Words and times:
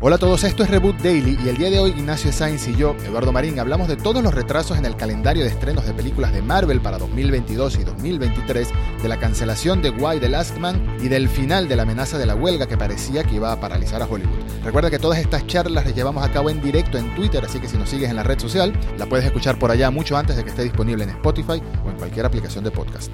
Hola 0.00 0.16
a 0.16 0.18
todos, 0.18 0.44
esto 0.44 0.64
es 0.64 0.70
Reboot 0.70 0.98
Daily 0.98 1.38
y 1.42 1.48
el 1.48 1.56
día 1.56 1.70
de 1.70 1.78
hoy 1.78 1.90
Ignacio 1.90 2.30
Sainz 2.30 2.66
y 2.68 2.76
yo, 2.76 2.94
Eduardo 3.06 3.32
Marín, 3.32 3.58
hablamos 3.58 3.88
de 3.88 3.96
todos 3.96 4.22
los 4.22 4.34
retrasos 4.34 4.76
en 4.76 4.84
el 4.84 4.96
calendario 4.96 5.44
de 5.44 5.50
estrenos 5.50 5.86
de 5.86 5.94
películas 5.94 6.32
de 6.32 6.42
Marvel 6.42 6.80
para 6.80 6.98
2022 6.98 7.78
y 7.78 7.84
2023, 7.84 8.68
de 9.02 9.08
la 9.08 9.18
cancelación 9.18 9.80
de 9.80 9.90
Why 9.90 10.20
the 10.20 10.28
Last 10.28 10.58
Man 10.58 10.96
y 11.00 11.08
del 11.08 11.28
final 11.28 11.68
de 11.68 11.76
la 11.76 11.84
amenaza 11.84 12.18
de 12.18 12.26
la 12.26 12.34
huelga 12.34 12.66
que 12.66 12.76
parecía 12.76 13.24
que 13.24 13.36
iba 13.36 13.50
a 13.52 13.60
paralizar 13.60 14.02
a 14.02 14.06
Hollywood. 14.06 14.34
Recuerda 14.62 14.90
que 14.90 14.98
todas 14.98 15.18
estas 15.18 15.46
charlas 15.46 15.86
las 15.86 15.94
llevamos 15.94 16.22
a 16.22 16.30
cabo 16.30 16.50
en 16.50 16.60
directo 16.60 16.98
en 16.98 17.14
Twitter, 17.14 17.42
así 17.44 17.58
que 17.58 17.68
si 17.68 17.78
nos 17.78 17.88
sigues 17.88 18.10
en 18.10 18.16
la 18.16 18.24
red 18.24 18.38
social, 18.38 18.78
la 18.98 19.06
puedes 19.06 19.24
escuchar 19.24 19.58
por 19.58 19.70
allá 19.70 19.90
mucho 19.90 20.16
antes 20.16 20.36
de 20.36 20.42
que 20.42 20.50
esté 20.50 20.64
disponible 20.64 21.04
en 21.04 21.10
Spotify 21.10 21.62
o 21.86 21.90
en 21.90 21.96
cualquier 21.96 22.26
aplicación 22.26 22.64
de 22.64 22.72
podcast. 22.72 23.10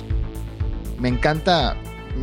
Me 0.98 1.08
encanta 1.08 1.76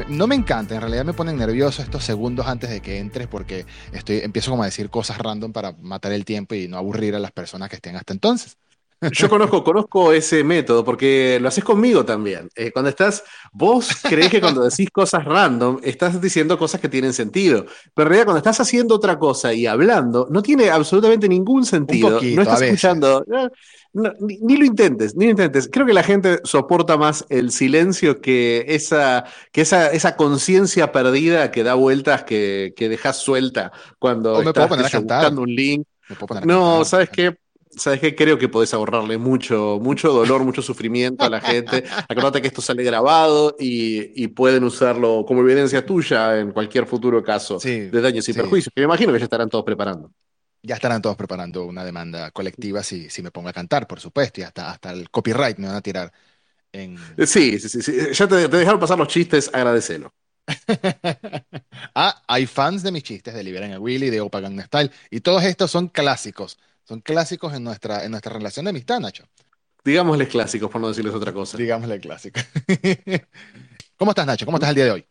no 0.10 0.28
me 0.28 0.36
encanta, 0.36 0.76
en 0.76 0.82
realidad 0.82 1.06
me 1.06 1.14
ponen 1.14 1.38
nervioso 1.38 1.82
estos 1.82 2.04
segundos 2.04 2.48
antes 2.48 2.70
de 2.70 2.82
que 2.82 3.00
entres 3.00 3.28
porque 3.28 3.66
estoy, 3.92 4.20
empiezo 4.20 4.52
como 4.52 4.64
a 4.64 4.68
decir 4.68 4.90
cosas 4.90 5.18
random 5.18 5.52
para 5.52 5.74
matar 5.74 6.12
el 6.12 6.26
tiempo 6.26 6.56
y 6.56 6.68
no 6.68 6.78
aburrir 6.78 7.16
a 7.16 7.20
las 7.20 7.32
personas 7.32 7.70
que 7.70 7.76
estén 7.76 7.96
hasta 7.96 8.14
entonces. 8.14 8.58
Yo 9.12 9.30
conozco, 9.30 9.64
conozco 9.64 10.12
ese 10.12 10.44
método 10.44 10.84
porque 10.84 11.38
lo 11.40 11.50
haces 11.50 11.64
conmigo 11.64 12.04
también. 12.04 12.50
Eh, 12.56 12.72
cuando 12.72 12.90
estás, 12.90 13.24
vos 13.54 13.90
crees 14.04 14.32
que 14.32 14.42
cuando 14.42 14.64
decís 14.64 14.90
cosas 14.90 15.24
random, 15.24 15.80
estás 15.84 16.20
diciendo 16.20 16.58
cosas 16.58 16.82
que 16.82 16.90
tienen 16.90 17.14
sentido. 17.14 17.66
Pero 17.94 18.08
en 18.08 18.10
realidad 18.10 18.26
cuando 18.26 18.38
estás 18.40 18.60
haciendo 18.60 18.96
otra 18.96 19.20
cosa 19.20 19.54
y 19.54 19.68
hablando, 19.68 20.28
no 20.32 20.42
tiene 20.42 20.72
absolutamente 20.72 21.30
ningún 21.30 21.64
sentido. 21.64 22.20
no 22.22 22.42
estás 22.42 22.62
escuchando. 22.62 23.24
Ni, 24.20 24.58
lo 24.58 24.66
intentes, 24.66 25.16
ni 25.16 25.26
lo 25.26 25.32
intentes. 25.32 25.70
Creo 25.72 25.86
que 25.86 25.94
la 25.94 26.04
gente 26.04 26.40
soporta 26.44 26.98
más 26.98 27.26
el 27.30 27.52
silencio 27.52 28.22
que 28.22 28.66
esa, 28.68 29.26
que 29.52 29.62
esa, 29.62 29.92
esa 29.92 30.16
conciencia 30.16 30.92
perdida 30.92 31.52
que 31.52 31.64
da 31.64 31.74
vueltas, 31.74 32.24
que, 32.24 32.74
que 32.76 32.90
dejas 32.90 33.18
suelta 33.18 33.72
cuando 34.00 34.42
estás 34.42 34.70
buscando 34.70 35.42
un 35.42 35.54
link. 35.54 35.88
no, 36.46 36.86
¿sabes 36.86 37.10
qué? 37.10 37.38
¿Sabes 37.70 38.00
qué? 38.00 38.16
Creo 38.16 38.40
que 38.40 38.50
podés 38.50 38.74
ahorrarle 38.74 39.18
mucho, 39.18 39.80
mucho 39.82 40.12
dolor, 40.12 40.44
mucho 40.44 40.62
sufrimiento 40.62 41.26
a 41.26 41.30
la 41.30 41.40
gente. 41.42 41.84
Acordate 42.08 42.42
que 42.42 42.48
esto 42.48 42.62
sale 42.62 42.84
grabado 42.84 43.56
y, 43.60 44.24
y, 44.24 44.28
pueden 44.30 44.64
usarlo 44.64 45.26
como 45.28 45.42
evidencia 45.42 45.86
tuya 45.86 46.40
en 46.40 46.52
cualquier 46.52 46.88
futuro 46.88 47.22
caso 47.24 47.60
de 47.60 47.90
daños 48.02 48.28
y 48.30 48.34
perjuicios. 48.34 48.74
me 48.76 48.84
imagino 48.84 49.14
que 49.14 49.20
ya 49.20 49.26
estarán 49.26 49.50
todos 49.50 49.64
preparando. 49.64 50.12
Ya 50.62 50.76
estarán 50.76 51.02
todos 51.02 51.16
preparando 51.16 51.66
una 51.66 51.86
demanda 51.86 52.32
colectiva 52.32 52.84
si, 52.84 53.10
si 53.10 53.22
me 53.22 53.32
pongo 53.32 53.50
a 53.50 53.54
cantar, 53.54 53.88
por 53.88 54.00
supuesto, 54.00 54.42
y 54.42 54.44
hasta, 54.44 54.72
hasta 54.72 54.92
el 54.92 55.10
copyright 55.10 55.58
me 55.58 55.68
van 55.68 55.78
a 55.78 55.82
tirar. 55.82 56.12
En... 56.72 56.98
Sí, 57.26 57.60
sí, 57.60 57.82
sí, 57.82 57.94
Ya 58.14 58.28
te, 58.28 58.48
dejaron 58.48 58.80
pasar 58.80 58.98
los 58.98 59.08
chistes, 59.08 59.50
agradecelo. 59.54 60.14
ah, 61.96 62.24
hay 62.28 62.46
fans 62.46 62.84
de 62.84 62.92
mis 62.92 63.04
chistes 63.04 63.34
de 63.34 63.44
Liberen 63.44 63.74
a 63.74 63.80
Willy, 63.80 64.10
de 64.10 64.22
Opa 64.22 64.40
Gangnam 64.40 64.66
Style, 64.66 64.92
y 65.10 65.22
todos 65.22 65.44
estos 65.44 65.72
son 65.72 65.88
clásicos 65.90 66.58
son 66.88 67.02
clásicos 67.02 67.54
en 67.54 67.64
nuestra, 67.64 68.06
en 68.06 68.12
nuestra 68.12 68.34
relación 68.34 68.64
de 68.64 68.70
amistad, 68.70 69.00
Nacho. 69.00 69.26
Digámosles 69.84 70.30
clásicos, 70.30 70.72
por 70.72 70.80
no 70.80 70.88
decirles 70.88 71.14
otra 71.14 71.34
cosa. 71.34 71.58
Digámosle 71.58 72.00
clásicos. 72.00 72.46
¿Cómo 73.98 74.12
estás, 74.12 74.26
Nacho? 74.26 74.46
¿Cómo 74.46 74.58
estás 74.58 74.70
el 74.70 74.76
día 74.76 74.86
de 74.86 74.92
hoy? 74.92 75.08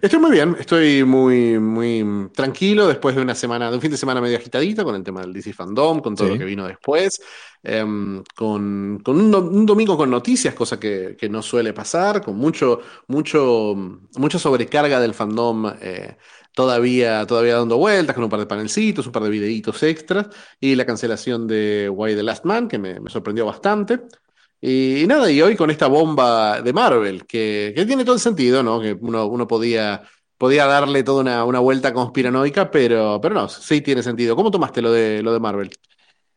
Estoy 0.00 0.18
muy 0.18 0.30
bien, 0.30 0.56
estoy 0.58 1.04
muy, 1.04 1.58
muy 1.58 2.30
tranquilo 2.34 2.86
después 2.86 3.14
de 3.14 3.22
una 3.22 3.34
semana, 3.34 3.68
de 3.68 3.76
un 3.76 3.80
fin 3.80 3.90
de 3.90 3.96
semana 3.96 4.20
medio 4.20 4.36
agitadito 4.36 4.84
con 4.84 4.94
el 4.94 5.02
tema 5.02 5.20
del 5.20 5.32
DC 5.32 5.52
Fandom, 5.52 6.00
con 6.00 6.14
todo 6.14 6.28
lo 6.28 6.38
que 6.38 6.44
vino 6.44 6.66
después, 6.66 7.20
em, 7.62 8.22
con, 8.34 9.02
un, 9.06 9.66
domingo 9.66 9.96
con 9.96 10.10
noticias, 10.10 10.54
cosa 10.54 10.78
que, 10.78 11.16
no 11.30 11.42
suele 11.42 11.72
pasar, 11.72 12.22
con 12.22 12.36
mucho, 12.36 12.80
mucho, 13.08 13.74
mucha 14.16 14.38
sobrecarga 14.38 15.00
del 15.00 15.14
fandom 15.14 15.72
eh, 15.80 16.16
todavía, 16.54 17.26
todavía 17.26 17.56
dando 17.56 17.76
vueltas, 17.76 18.14
con 18.14 18.24
un 18.24 18.30
par 18.30 18.40
de 18.40 18.46
panelcitos, 18.46 19.06
un 19.06 19.12
par 19.12 19.22
de 19.22 19.30
videitos 19.30 19.82
extras, 19.82 20.28
y 20.60 20.74
la 20.74 20.86
cancelación 20.86 21.46
de 21.46 21.88
Why 21.88 22.14
the 22.14 22.22
Last 22.22 22.44
Man, 22.44 22.68
que 22.68 22.78
me, 22.78 22.98
sorprendió 23.08 23.46
bastante. 23.46 24.00
Y, 24.64 25.06
nada, 25.08 25.28
y 25.28 25.42
hoy 25.42 25.56
con 25.56 25.70
esta 25.70 25.88
bomba 25.88 26.62
de 26.62 26.72
Marvel, 26.72 27.26
que, 27.26 27.74
tiene 27.84 28.04
todo 28.04 28.14
el 28.14 28.20
sentido, 28.20 28.62
¿no? 28.62 28.80
Que 28.80 28.92
uno, 28.92 29.48
podía, 29.48 30.02
podía 30.38 30.66
darle 30.66 31.02
toda 31.02 31.22
una, 31.22 31.44
una, 31.44 31.58
vuelta 31.58 31.92
conspiranoica, 31.92 32.70
pero, 32.70 33.20
pero 33.20 33.34
no, 33.34 33.48
sí 33.48 33.80
tiene 33.80 34.04
sentido. 34.04 34.36
¿Cómo 34.36 34.52
tomaste 34.52 34.80
lo 34.80 34.92
de, 34.92 35.20
lo 35.20 35.32
de 35.32 35.40
Marvel? 35.40 35.70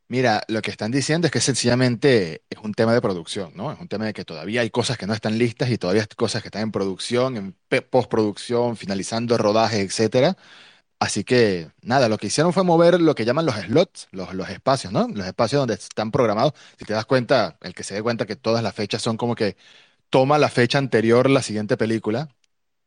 Mira, 0.07 0.43
lo 0.47 0.61
que 0.63 0.71
están 0.71 0.91
diciendo 0.91 1.27
es 1.27 1.31
que 1.31 1.39
sencillamente 1.39 2.43
es 2.49 2.57
un 2.63 2.73
tema 2.73 2.95
de 2.95 3.01
producción, 3.01 3.51
¿no? 3.55 3.71
Es 3.71 3.79
un 3.79 3.87
tema 3.87 4.05
de 4.05 4.13
que 4.13 4.25
todavía 4.25 4.61
hay 4.61 4.71
cosas 4.71 4.97
que 4.97 5.05
no 5.05 5.13
están 5.13 5.37
listas 5.37 5.69
y 5.69 5.77
todavía 5.77 6.01
hay 6.01 6.15
cosas 6.15 6.41
que 6.41 6.47
están 6.47 6.63
en 6.63 6.71
producción, 6.71 7.37
en 7.37 7.55
postproducción, 7.91 8.75
finalizando 8.75 9.37
rodaje, 9.37 9.81
etcétera. 9.81 10.35
Así 11.05 11.23
que 11.23 11.69
nada, 11.83 12.09
lo 12.09 12.17
que 12.17 12.27
hicieron 12.27 12.51
fue 12.51 12.63
mover 12.63 12.99
lo 12.99 13.13
que 13.13 13.25
llaman 13.25 13.45
los 13.45 13.55
slots, 13.55 14.07
los, 14.11 14.33
los 14.33 14.49
espacios, 14.49 14.91
¿no? 14.91 15.07
Los 15.07 15.27
espacios 15.27 15.59
donde 15.61 15.75
están 15.75 16.09
programados. 16.11 16.53
Si 16.79 16.85
te 16.85 16.93
das 16.93 17.05
cuenta, 17.05 17.57
el 17.61 17.75
que 17.75 17.83
se 17.83 17.93
dé 17.93 18.01
cuenta 18.01 18.25
que 18.25 18.35
todas 18.35 18.63
las 18.63 18.73
fechas 18.73 19.03
son 19.03 19.15
como 19.15 19.35
que 19.35 19.55
toma 20.09 20.37
la 20.39 20.49
fecha 20.49 20.77
anterior 20.79 21.29
la 21.29 21.41
siguiente 21.43 21.77
película, 21.77 22.29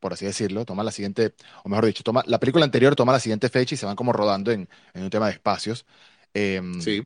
por 0.01 0.12
así 0.15 0.27
decirlo, 0.27 0.65
toma 0.65 0.84
la 0.84 0.93
siguiente, 0.93 1.34
o 1.65 1.69
mejor 1.71 1.87
dicho, 1.87 2.05
toma 2.05 2.25
la 2.27 2.41
película 2.41 2.65
anterior, 2.67 2.97
toma 2.97 3.12
la 3.12 3.21
siguiente 3.21 3.49
fecha 3.51 3.75
y 3.75 3.79
se 3.79 3.87
van 3.87 3.97
como 3.97 4.12
rodando 4.12 4.53
en, 4.53 4.69
en 4.95 5.05
un 5.05 5.11
tema 5.11 5.27
de 5.27 5.33
espacios. 5.35 5.87
Em, 6.35 6.81
sí. 6.83 7.03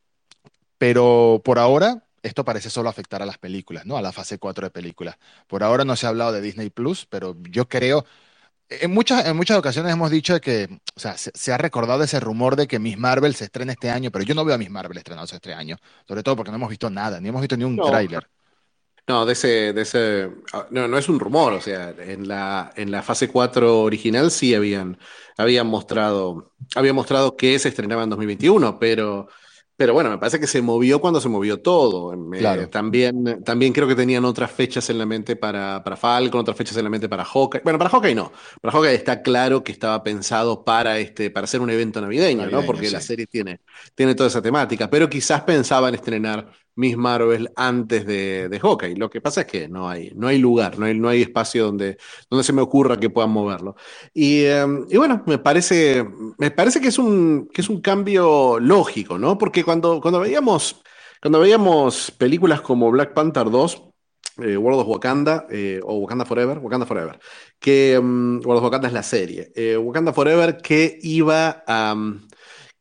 Pero 0.78 1.42
por 1.44 1.58
ahora, 1.58 2.04
esto 2.22 2.44
parece 2.44 2.70
solo 2.70 2.88
afectar 2.88 3.22
a 3.22 3.26
las 3.26 3.38
películas, 3.38 3.86
¿no? 3.86 3.96
A 3.96 4.02
la 4.02 4.12
fase 4.12 4.38
4 4.38 4.66
de 4.66 4.70
películas. 4.70 5.16
Por 5.46 5.62
ahora 5.62 5.84
no 5.84 5.96
se 5.96 6.06
ha 6.06 6.10
hablado 6.10 6.32
de 6.32 6.40
Disney 6.40 6.70
Plus, 6.70 7.06
pero 7.06 7.36
yo 7.50 7.68
creo. 7.68 8.04
En 8.80 8.92
muchas, 8.92 9.26
en 9.26 9.36
muchas 9.36 9.58
ocasiones 9.58 9.92
hemos 9.92 10.10
dicho 10.10 10.40
que, 10.40 10.80
o 10.94 11.00
sea, 11.00 11.16
se, 11.16 11.52
ha 11.52 11.58
recordado 11.58 12.02
ese 12.02 12.20
rumor 12.20 12.56
de 12.56 12.66
que 12.66 12.78
Miss 12.78 12.98
Marvel 12.98 13.34
se 13.34 13.44
estrena 13.44 13.72
este 13.72 13.90
año, 13.90 14.10
pero 14.10 14.24
yo 14.24 14.34
no 14.34 14.44
veo 14.44 14.54
a 14.54 14.58
Miss 14.58 14.70
Marvel 14.70 14.98
estrenados 14.98 15.32
este 15.32 15.54
año, 15.54 15.76
sobre 16.06 16.22
todo 16.22 16.36
porque 16.36 16.50
no 16.50 16.56
hemos 16.56 16.70
visto 16.70 16.90
nada, 16.90 17.20
ni 17.20 17.28
hemos 17.28 17.40
visto 17.40 17.56
ni 17.56 17.64
un 17.64 17.76
tráiler. 17.76 18.28
No, 19.08 19.26
de 19.26 19.32
ese, 19.32 19.72
de 19.72 19.82
ese, 19.82 20.30
ah, 20.52 20.66
no, 20.70 20.86
no 20.86 20.96
es 20.96 21.08
un 21.08 21.18
rumor, 21.18 21.52
o 21.54 21.60
sea, 21.60 21.92
en 21.98 22.28
la, 22.28 22.72
en 22.76 22.92
la 22.92 23.02
fase 23.02 23.28
4 23.28 23.80
original 23.80 24.30
sí 24.30 24.54
habían, 24.54 24.96
habían 25.36 25.66
mostrado, 25.66 26.52
habían 26.76 26.94
mostrado 26.94 27.36
que 27.36 27.58
se 27.58 27.68
estrenaba 27.68 28.04
en 28.04 28.10
2021, 28.10 28.78
pero 28.78 29.28
pero 29.82 29.94
bueno, 29.94 30.10
me 30.10 30.18
parece 30.18 30.38
que 30.38 30.46
se 30.46 30.62
movió 30.62 31.00
cuando 31.00 31.20
se 31.20 31.28
movió 31.28 31.60
todo. 31.60 32.16
también, 32.70 33.42
también 33.42 33.72
creo 33.72 33.88
que 33.88 33.96
tenían 33.96 34.24
otras 34.24 34.52
fechas 34.52 34.88
en 34.90 34.98
la 34.98 35.06
mente 35.06 35.34
para, 35.34 35.82
para 35.82 35.96
Falcon, 35.96 36.40
otras 36.40 36.56
fechas 36.56 36.76
en 36.76 36.84
la 36.84 36.90
mente 36.90 37.08
para 37.08 37.24
Hawkeye. 37.24 37.62
Bueno, 37.64 37.80
para 37.80 37.90
Hawkeye 37.90 38.14
no. 38.14 38.30
Para 38.60 38.70
Hawkeye 38.72 38.94
está 38.94 39.22
claro 39.22 39.64
que 39.64 39.72
estaba 39.72 40.04
pensado 40.04 40.62
para, 40.64 41.00
este, 41.00 41.32
para 41.32 41.46
hacer 41.46 41.60
un 41.60 41.68
evento 41.68 42.00
navideño, 42.00 42.46
¿no? 42.46 42.62
Porque 42.62 42.92
la 42.92 43.00
serie 43.00 43.26
tiene, 43.26 43.58
tiene 43.96 44.14
toda 44.14 44.28
esa 44.28 44.40
temática. 44.40 44.88
Pero 44.88 45.10
quizás 45.10 45.40
pensaban 45.40 45.96
estrenar 45.96 46.52
Miss 46.74 46.96
Marvel 46.96 47.50
antes 47.56 48.06
de, 48.06 48.48
de 48.48 48.60
Hawkeye. 48.60 48.96
Lo 48.96 49.10
que 49.10 49.20
pasa 49.20 49.42
es 49.42 49.46
que 49.46 49.68
no 49.68 49.88
hay, 49.88 50.12
no 50.14 50.28
hay 50.28 50.38
lugar, 50.38 50.78
no 50.78 50.86
hay, 50.86 50.98
no 50.98 51.08
hay 51.08 51.22
espacio 51.22 51.66
donde, 51.66 51.98
donde 52.30 52.44
se 52.44 52.52
me 52.52 52.62
ocurra 52.62 52.98
que 52.98 53.10
puedan 53.10 53.30
moverlo. 53.30 53.76
Y, 54.14 54.44
em, 54.44 54.86
y, 54.88 54.96
bueno, 54.96 55.22
me 55.26 55.38
parece, 55.38 56.04
me 56.38 56.50
parece 56.50 56.80
que, 56.80 56.88
es 56.88 56.98
un, 56.98 57.48
que 57.52 57.60
es 57.60 57.68
un 57.68 57.80
cambio 57.80 58.58
lógico, 58.58 59.18
¿no? 59.18 59.38
Porque 59.38 59.64
cuando, 59.64 60.00
cuando, 60.00 60.20
veíamos, 60.20 60.82
cuando 61.20 61.40
veíamos 61.40 62.10
películas 62.12 62.60
como 62.60 62.90
Black 62.90 63.14
Panther 63.14 63.50
2, 63.50 63.82
eh, 64.38 64.56
World 64.56 64.80
of 64.80 64.88
Wakanda 64.88 65.46
eh, 65.50 65.80
o 65.84 65.96
Wakanda 65.96 66.24
Forever, 66.24 66.58
Wakanda 66.58 66.86
Forever, 66.86 67.18
que 67.58 67.98
um, 67.98 68.40
World 68.44 68.58
of 68.58 68.64
Wakanda 68.64 68.88
es 68.88 68.94
la 68.94 69.02
serie, 69.02 69.52
eh, 69.54 69.76
Wakanda 69.76 70.14
Forever 70.14 70.56
que 70.56 70.98
iba 71.02 71.62
a 71.66 71.94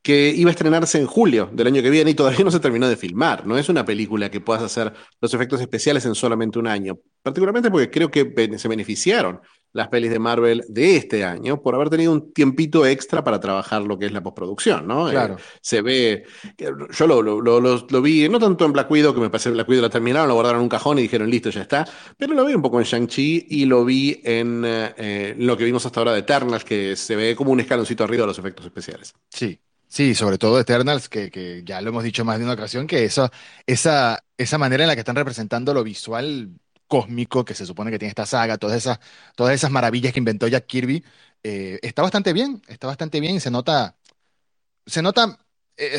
que 0.01 0.29
iba 0.35 0.49
a 0.49 0.53
estrenarse 0.53 0.99
en 0.99 1.05
julio 1.05 1.49
del 1.53 1.67
año 1.67 1.81
que 1.81 1.89
viene 1.89 2.11
y 2.11 2.15
todavía 2.15 2.43
no 2.43 2.51
se 2.51 2.59
terminó 2.59 2.89
de 2.89 2.97
filmar. 2.97 3.45
No 3.45 3.57
es 3.57 3.69
una 3.69 3.85
película 3.85 4.31
que 4.31 4.41
puedas 4.41 4.63
hacer 4.63 4.93
los 5.19 5.33
efectos 5.33 5.61
especiales 5.61 6.05
en 6.05 6.15
solamente 6.15 6.59
un 6.59 6.67
año, 6.67 6.97
particularmente 7.21 7.69
porque 7.69 7.91
creo 7.91 8.09
que 8.09 8.57
se 8.57 8.67
beneficiaron 8.67 9.41
las 9.73 9.87
pelis 9.87 10.11
de 10.11 10.19
Marvel 10.19 10.63
de 10.67 10.97
este 10.97 11.23
año 11.23 11.61
por 11.61 11.75
haber 11.75 11.89
tenido 11.89 12.11
un 12.11 12.33
tiempito 12.33 12.85
extra 12.85 13.23
para 13.23 13.39
trabajar 13.39 13.81
lo 13.83 13.97
que 13.97 14.05
es 14.05 14.11
la 14.11 14.21
postproducción, 14.21 14.87
¿no? 14.87 15.07
Eh, 15.07 15.11
claro. 15.11 15.37
se 15.61 15.81
ve, 15.81 16.25
yo 16.57 17.07
lo, 17.07 17.21
lo, 17.21 17.41
lo, 17.61 18.01
vi, 18.01 18.27
no 18.27 18.39
tanto 18.39 18.65
en 18.65 18.73
Black 18.73 18.91
Widow, 18.91 19.13
que 19.13 19.21
me 19.21 19.29
parece 19.29 19.49
que 19.49 19.53
Black 19.53 19.69
Widow 19.69 19.83
la 19.83 19.89
terminaron, 19.89 20.27
lo 20.27 20.33
guardaron 20.33 20.59
en 20.59 20.63
un 20.63 20.69
cajón 20.69 20.99
y 20.99 21.03
dijeron, 21.03 21.29
listo, 21.29 21.49
ya 21.49 21.61
está, 21.61 21.87
pero 22.17 22.33
lo 22.33 22.45
vi 22.45 22.53
un 22.53 22.61
poco 22.61 22.79
en 22.79 22.85
Shang-Chi 22.85 23.47
y 23.49 23.65
lo 23.65 23.85
vi 23.85 24.19
en 24.23 24.63
eh, 24.65 25.35
lo 25.37 25.55
que 25.55 25.63
vimos 25.63 25.85
hasta 25.85 25.99
ahora 26.01 26.13
de 26.13 26.19
Eternals, 26.19 26.65
que 26.65 26.95
se 26.95 27.15
ve 27.15 27.35
como 27.35 27.51
un 27.51 27.59
escaloncito 27.59 28.03
arriba 28.03 28.23
de 28.23 28.27
los 28.27 28.39
efectos 28.39 28.65
especiales. 28.65 29.13
Sí, 29.29 29.57
Sí, 29.91 30.15
sobre 30.15 30.37
todo 30.37 30.57
Eternals, 30.59 31.09
que, 31.09 31.29
que, 31.29 31.63
ya 31.65 31.81
lo 31.81 31.89
hemos 31.89 32.03
dicho 32.03 32.23
más 32.23 32.37
de 32.37 32.45
una 32.45 32.53
ocasión, 32.53 32.87
que 32.87 33.03
esa, 33.03 33.29
esa, 33.67 34.23
esa 34.37 34.57
manera 34.57 34.83
en 34.83 34.87
la 34.87 34.95
que 34.95 35.01
están 35.01 35.17
representando 35.17 35.73
lo 35.73 35.83
visual 35.83 36.49
cósmico 36.87 37.43
que 37.43 37.53
se 37.53 37.65
supone 37.65 37.91
que 37.91 37.99
tiene 37.99 38.09
esta 38.09 38.25
saga, 38.25 38.57
todas 38.57 38.77
esas, 38.77 38.99
todas 39.35 39.53
esas 39.53 39.69
maravillas 39.69 40.13
que 40.13 40.19
inventó 40.19 40.47
Jack 40.47 40.65
Kirby, 40.65 41.03
eh, 41.43 41.77
está 41.81 42.03
bastante 42.03 42.31
bien, 42.31 42.61
está 42.67 42.87
bastante 42.87 43.19
bien 43.19 43.35
y 43.35 43.41
se 43.41 43.51
nota, 43.51 43.97
se 44.85 45.01
nota 45.01 45.39
eh, 45.83 45.97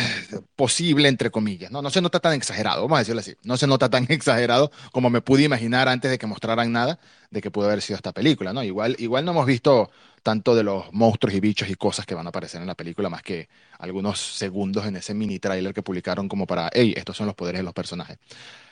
posible, 0.55 1.08
entre 1.08 1.32
comillas, 1.32 1.73
¿no? 1.73 1.82
No 1.82 1.90
se 1.90 2.00
nota 2.00 2.20
tan 2.20 2.34
exagerado, 2.34 2.82
vamos 2.82 2.96
a 2.96 2.99
decirlo 3.00 3.20
así. 3.20 3.34
No 3.43 3.56
se 3.56 3.67
nota 3.67 3.90
tan 3.90 4.06
exagerado 4.11 4.70
como 4.93 5.11
me 5.11 5.20
pude 5.20 5.43
imaginar 5.43 5.88
antes 5.88 6.08
de 6.08 6.19
que 6.19 6.26
mostraran 6.26 6.70
nada 6.70 7.00
de 7.32 7.40
que 7.40 7.50
pudo 7.50 7.67
haber 7.67 7.82
sido 7.82 7.96
esta 7.96 8.12
película, 8.12 8.52
¿no? 8.52 8.62
Igual, 8.62 8.94
igual 9.00 9.25
no 9.25 9.32
hemos 9.32 9.44
visto 9.44 9.90
tanto 10.23 10.55
de 10.55 10.62
los 10.62 10.93
monstruos 10.93 11.34
y 11.34 11.40
bichos 11.40 11.69
y 11.69 11.75
cosas 11.75 12.06
que 12.06 12.14
van 12.14 12.26
a 12.26 12.29
aparecer 12.29 12.61
en 12.61 12.69
la 12.69 12.76
película, 12.76 13.08
más 13.08 13.23
que 13.23 13.49
algunos 13.81 14.20
segundos 14.20 14.87
en 14.87 14.94
ese 14.94 15.14
mini 15.14 15.40
trailer 15.40 15.75
que 15.75 15.82
publicaron 15.82 16.29
como 16.29 16.46
para, 16.46 16.70
hey, 16.73 16.94
estos 16.96 17.17
son 17.17 17.26
los 17.26 17.34
poderes 17.34 17.58
de 17.58 17.64
los 17.64 17.75
personajes. 17.75 18.19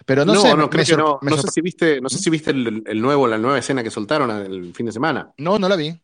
Pero 0.07 0.25
no, 0.25 0.37
sé, 0.37 0.55
no, 0.57 0.71
creo 0.71 0.85
que 0.85 0.97
no. 0.97 1.19
No 1.23 1.37
sé 1.39 1.49
si 1.49 1.61
viste, 1.61 2.01
no 2.01 2.09
sé 2.09 2.19
¿Mm? 2.19 2.21
si 2.21 2.31
viste 2.31 2.51
el, 2.53 2.85
el, 2.87 3.01
nuevo, 3.01 3.27
la 3.27 3.39
nueva 3.39 3.59
escena 3.59 3.83
que 3.83 3.91
soltaron 3.91 4.31
el 4.31 4.73
fin 4.75 4.87
de 4.87 4.93
semana. 4.93 5.33
No, 5.39 5.59
no 5.59 5.69
la 5.69 5.75
vi 5.75 5.99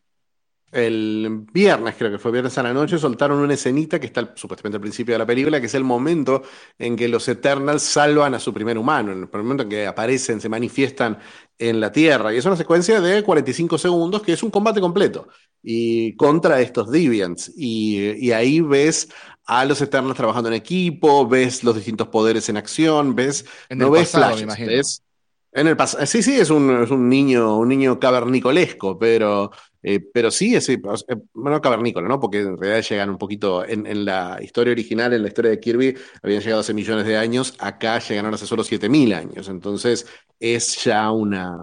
el 0.71 1.45
viernes, 1.53 1.95
creo 1.97 2.11
que 2.11 2.19
fue 2.19 2.31
viernes 2.31 2.57
a 2.57 2.63
la 2.63 2.73
noche, 2.73 2.97
soltaron 2.97 3.39
una 3.39 3.53
escenita 3.53 3.99
que 3.99 4.07
está 4.07 4.33
supuestamente 4.35 4.75
al 4.75 4.81
principio 4.81 5.13
de 5.13 5.19
la 5.19 5.25
película, 5.25 5.61
que 5.61 5.67
es 5.67 5.73
el 5.75 5.85
momento 5.85 6.43
en 6.77 6.95
que 6.95 7.07
los 7.07 7.27
Eternals 7.29 7.83
salvan 7.83 8.33
a 8.33 8.39
su 8.39 8.53
primer 8.53 8.77
humano, 8.77 9.13
en 9.13 9.19
el 9.19 9.29
momento 9.31 9.63
en 9.63 9.69
que 9.69 9.87
aparecen, 9.87 10.41
se 10.41 10.49
manifiestan 10.49 11.19
en 11.57 11.79
la 11.79 11.91
Tierra. 11.91 12.33
Y 12.33 12.37
es 12.37 12.45
una 12.45 12.57
secuencia 12.57 12.99
de 12.99 13.23
45 13.23 13.77
segundos 13.77 14.21
que 14.21 14.33
es 14.33 14.43
un 14.43 14.51
combate 14.51 14.81
completo 14.81 15.29
y 15.63 16.15
contra 16.17 16.59
estos 16.59 16.91
Deviants. 16.91 17.53
Y, 17.55 18.31
ahí 18.31 18.59
ves 18.59 19.09
a 19.45 19.63
los 19.63 19.79
Eternals 19.79 20.17
trabajando 20.17 20.49
en 20.49 20.55
equipo, 20.55 21.27
ves 21.27 21.63
los 21.63 21.75
distintos 21.75 22.09
poderes 22.09 22.49
en 22.49 22.57
acción, 22.57 23.15
ves, 23.15 23.45
no 23.69 23.89
ves 23.89 24.11
flashes, 24.11 25.01
en 25.57 25.65
el 25.65 25.75
pasado, 25.75 26.05
sí, 26.05 26.21
sí, 26.21 26.35
es 26.35 26.51
un, 26.51 26.83
es 26.83 26.91
un 26.91 27.09
niño, 27.09 27.57
un 27.57 27.69
niño 27.69 27.99
cavernicolesco, 27.99 28.99
pero 28.99 29.49
eh, 29.83 29.99
pero 30.13 30.31
sí, 30.31 30.55
es, 30.55 30.69
bueno, 31.33 31.61
cavernícola, 31.61 32.07
¿no? 32.07 32.19
Porque 32.19 32.39
en 32.39 32.57
realidad 32.57 32.87
llegan 32.87 33.09
un 33.09 33.17
poquito, 33.17 33.65
en, 33.65 34.05
la 34.05 34.39
historia 34.41 34.71
original, 34.71 35.13
en 35.13 35.21
la 35.21 35.27
historia 35.27 35.51
de 35.51 35.59
Kirby, 35.59 35.95
habían 36.21 36.41
llegado 36.41 36.61
hace 36.61 36.73
millones 36.73 37.05
de 37.05 37.17
años, 37.17 37.53
acá 37.59 37.99
llegaron 37.99 38.33
hace 38.33 38.45
solo 38.45 38.63
7000 38.63 39.13
años, 39.13 39.49
entonces 39.49 40.07
es 40.39 40.83
ya 40.83 41.11
una, 41.11 41.55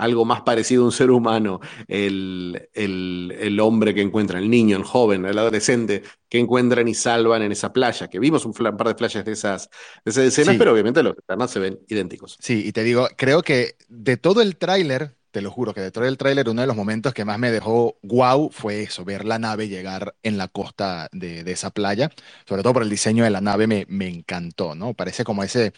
algo 0.00 0.24
más 0.24 0.42
parecido 0.42 0.82
a 0.82 0.86
un 0.86 0.92
ser 0.92 1.10
humano, 1.10 1.60
el, 1.86 2.68
el, 2.72 3.36
el, 3.38 3.60
hombre 3.60 3.94
que 3.94 4.00
encuentra, 4.00 4.38
el 4.38 4.48
niño, 4.48 4.76
el 4.76 4.84
joven, 4.84 5.26
el 5.26 5.38
adolescente 5.38 6.02
que 6.28 6.38
encuentran 6.38 6.88
y 6.88 6.94
salvan 6.94 7.42
en 7.42 7.52
esa 7.52 7.72
playa, 7.72 8.08
que 8.08 8.18
vimos 8.18 8.44
un 8.46 8.52
par 8.52 8.88
de 8.88 8.94
playas 8.94 9.24
de 9.24 9.32
esas, 9.32 9.68
de 10.04 10.10
esas 10.10 10.24
escenas, 10.24 10.56
pero 10.56 10.72
obviamente 10.72 11.02
los 11.02 11.18
Eternals 11.18 11.50
se 11.50 11.60
ven 11.60 11.78
idénticos. 11.88 12.38
Sí, 12.40 12.62
y 12.66 12.72
te 12.72 12.82
digo, 12.82 13.08
creo 13.16 13.42
que 13.42 13.76
de 13.88 14.16
todo 14.16 14.40
el 14.40 14.56
tráiler 14.56 15.16
te 15.30 15.42
lo 15.42 15.50
juro 15.50 15.74
que 15.74 15.80
detrás 15.80 16.06
del 16.06 16.18
tráiler 16.18 16.48
uno 16.48 16.60
de 16.62 16.66
los 16.66 16.76
momentos 16.76 17.14
que 17.14 17.24
más 17.24 17.38
me 17.38 17.50
dejó 17.50 17.96
wow 18.02 18.50
fue 18.50 18.82
eso, 18.82 19.04
ver 19.04 19.24
la 19.24 19.38
nave 19.38 19.68
llegar 19.68 20.14
en 20.22 20.38
la 20.38 20.48
costa 20.48 21.08
de, 21.12 21.40
esa 21.50 21.70
playa, 21.70 22.10
sobre 22.46 22.62
todo 22.62 22.74
por 22.74 22.82
el 22.82 22.90
diseño 22.90 23.24
de 23.24 23.30
la 23.30 23.40
nave 23.40 23.66
me, 23.66 23.86
me 23.88 24.08
encantó, 24.08 24.74
¿no? 24.74 24.94
Parece 24.94 25.24
como 25.24 25.44
ese, 25.44 25.72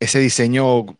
ese 0.00 0.18
diseño 0.20 0.98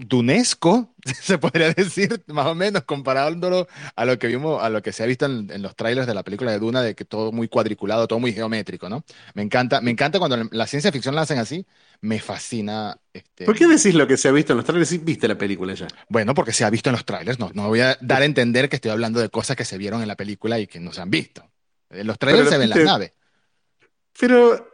dunesco, 0.00 0.94
se 1.20 1.38
podría 1.38 1.72
decir, 1.72 2.22
más 2.28 2.46
o 2.46 2.54
menos, 2.54 2.84
comparándolo 2.84 3.68
a 3.94 4.04
lo 4.04 4.18
que 4.18 4.28
vimos, 4.28 4.62
a 4.62 4.70
lo 4.70 4.82
que 4.82 4.92
se 4.92 5.02
ha 5.02 5.06
visto 5.06 5.26
en, 5.26 5.62
los 5.62 5.76
trailers 5.76 6.06
de 6.06 6.14
la 6.14 6.22
película 6.22 6.50
de 6.52 6.58
Duna, 6.58 6.82
de 6.82 6.94
que 6.94 7.04
todo 7.04 7.32
muy 7.32 7.48
cuadriculado, 7.48 8.08
todo 8.08 8.18
muy 8.18 8.32
geométrico, 8.32 8.88
¿no? 8.88 9.04
Me 9.34 9.42
encanta, 9.42 9.80
me 9.80 9.90
encanta 9.90 10.18
cuando 10.18 10.48
la 10.50 10.66
ciencia 10.66 10.90
ficción 10.90 11.14
la 11.14 11.22
hacen 11.22 11.38
así, 11.38 11.66
me 12.00 12.18
fascina. 12.18 12.98
Este... 13.12 13.44
¿Por 13.44 13.56
qué 13.56 13.66
decís 13.66 13.94
lo 13.94 14.06
que 14.06 14.16
se 14.16 14.28
ha 14.28 14.32
visto 14.32 14.54
en 14.54 14.58
los 14.58 14.64
trailers 14.64 14.88
si 14.88 14.98
viste 14.98 15.28
la 15.28 15.36
película 15.36 15.74
ya? 15.74 15.86
Bueno, 16.08 16.34
porque 16.34 16.52
se 16.52 16.64
ha 16.64 16.70
visto 16.70 16.88
en 16.88 16.94
los 16.94 17.04
trailers, 17.04 17.38
no, 17.38 17.50
no 17.52 17.68
voy 17.68 17.80
a 17.80 17.98
dar 18.00 18.22
a 18.22 18.24
entender 18.24 18.68
que 18.68 18.76
estoy 18.76 18.90
hablando 18.90 19.20
de 19.20 19.28
cosas 19.28 19.56
que 19.56 19.64
se 19.66 19.76
vieron 19.76 20.00
en 20.00 20.08
la 20.08 20.16
película 20.16 20.58
y 20.58 20.66
que 20.66 20.80
no 20.80 20.92
se 20.92 21.02
han 21.02 21.10
visto. 21.10 21.44
En 21.90 22.06
los 22.06 22.18
trailers 22.18 22.48
se 22.48 22.58
ven 22.58 22.70
las 22.70 22.78
naves. 22.78 23.12
Pero 24.18 24.66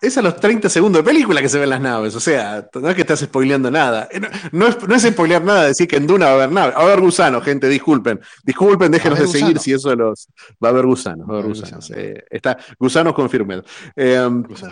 es 0.00 0.16
a 0.16 0.22
los 0.22 0.36
30 0.36 0.68
segundos 0.68 1.04
de 1.04 1.10
película 1.10 1.42
que 1.42 1.48
se 1.48 1.58
ven 1.58 1.68
las 1.68 1.80
naves. 1.80 2.14
O 2.14 2.20
sea, 2.20 2.68
no 2.74 2.88
es 2.88 2.94
que 2.94 3.02
estás 3.02 3.20
spoileando 3.20 3.70
nada. 3.70 4.08
Eh, 4.10 4.20
no, 4.52 4.66
es, 4.66 4.88
no 4.88 4.94
es 4.94 5.02
spoilear 5.02 5.44
nada 5.44 5.66
decir 5.66 5.86
que 5.86 5.96
en 5.96 6.06
Duna 6.06 6.26
va 6.26 6.32
a 6.32 6.34
haber 6.36 6.52
naves. 6.52 6.74
Va 6.74 6.80
a 6.80 6.84
haber 6.84 7.00
gusanos, 7.00 7.44
gente, 7.44 7.68
disculpen. 7.68 8.20
Disculpen, 8.42 8.90
déjenos 8.90 9.18
de 9.18 9.26
seguir 9.26 9.58
si 9.58 9.72
eso 9.72 9.94
los. 9.94 10.28
Va 10.62 10.68
a 10.68 10.70
haber 10.70 10.86
gusanos. 10.86 11.28
Va 11.28 11.34
a 11.34 11.38
haber 11.38 11.48
gusanos. 11.48 11.90
Eh, 11.90 12.24
está, 12.30 12.56
gusanos 12.78 13.12
confirmen. 13.12 13.62
Eh, 13.94 14.28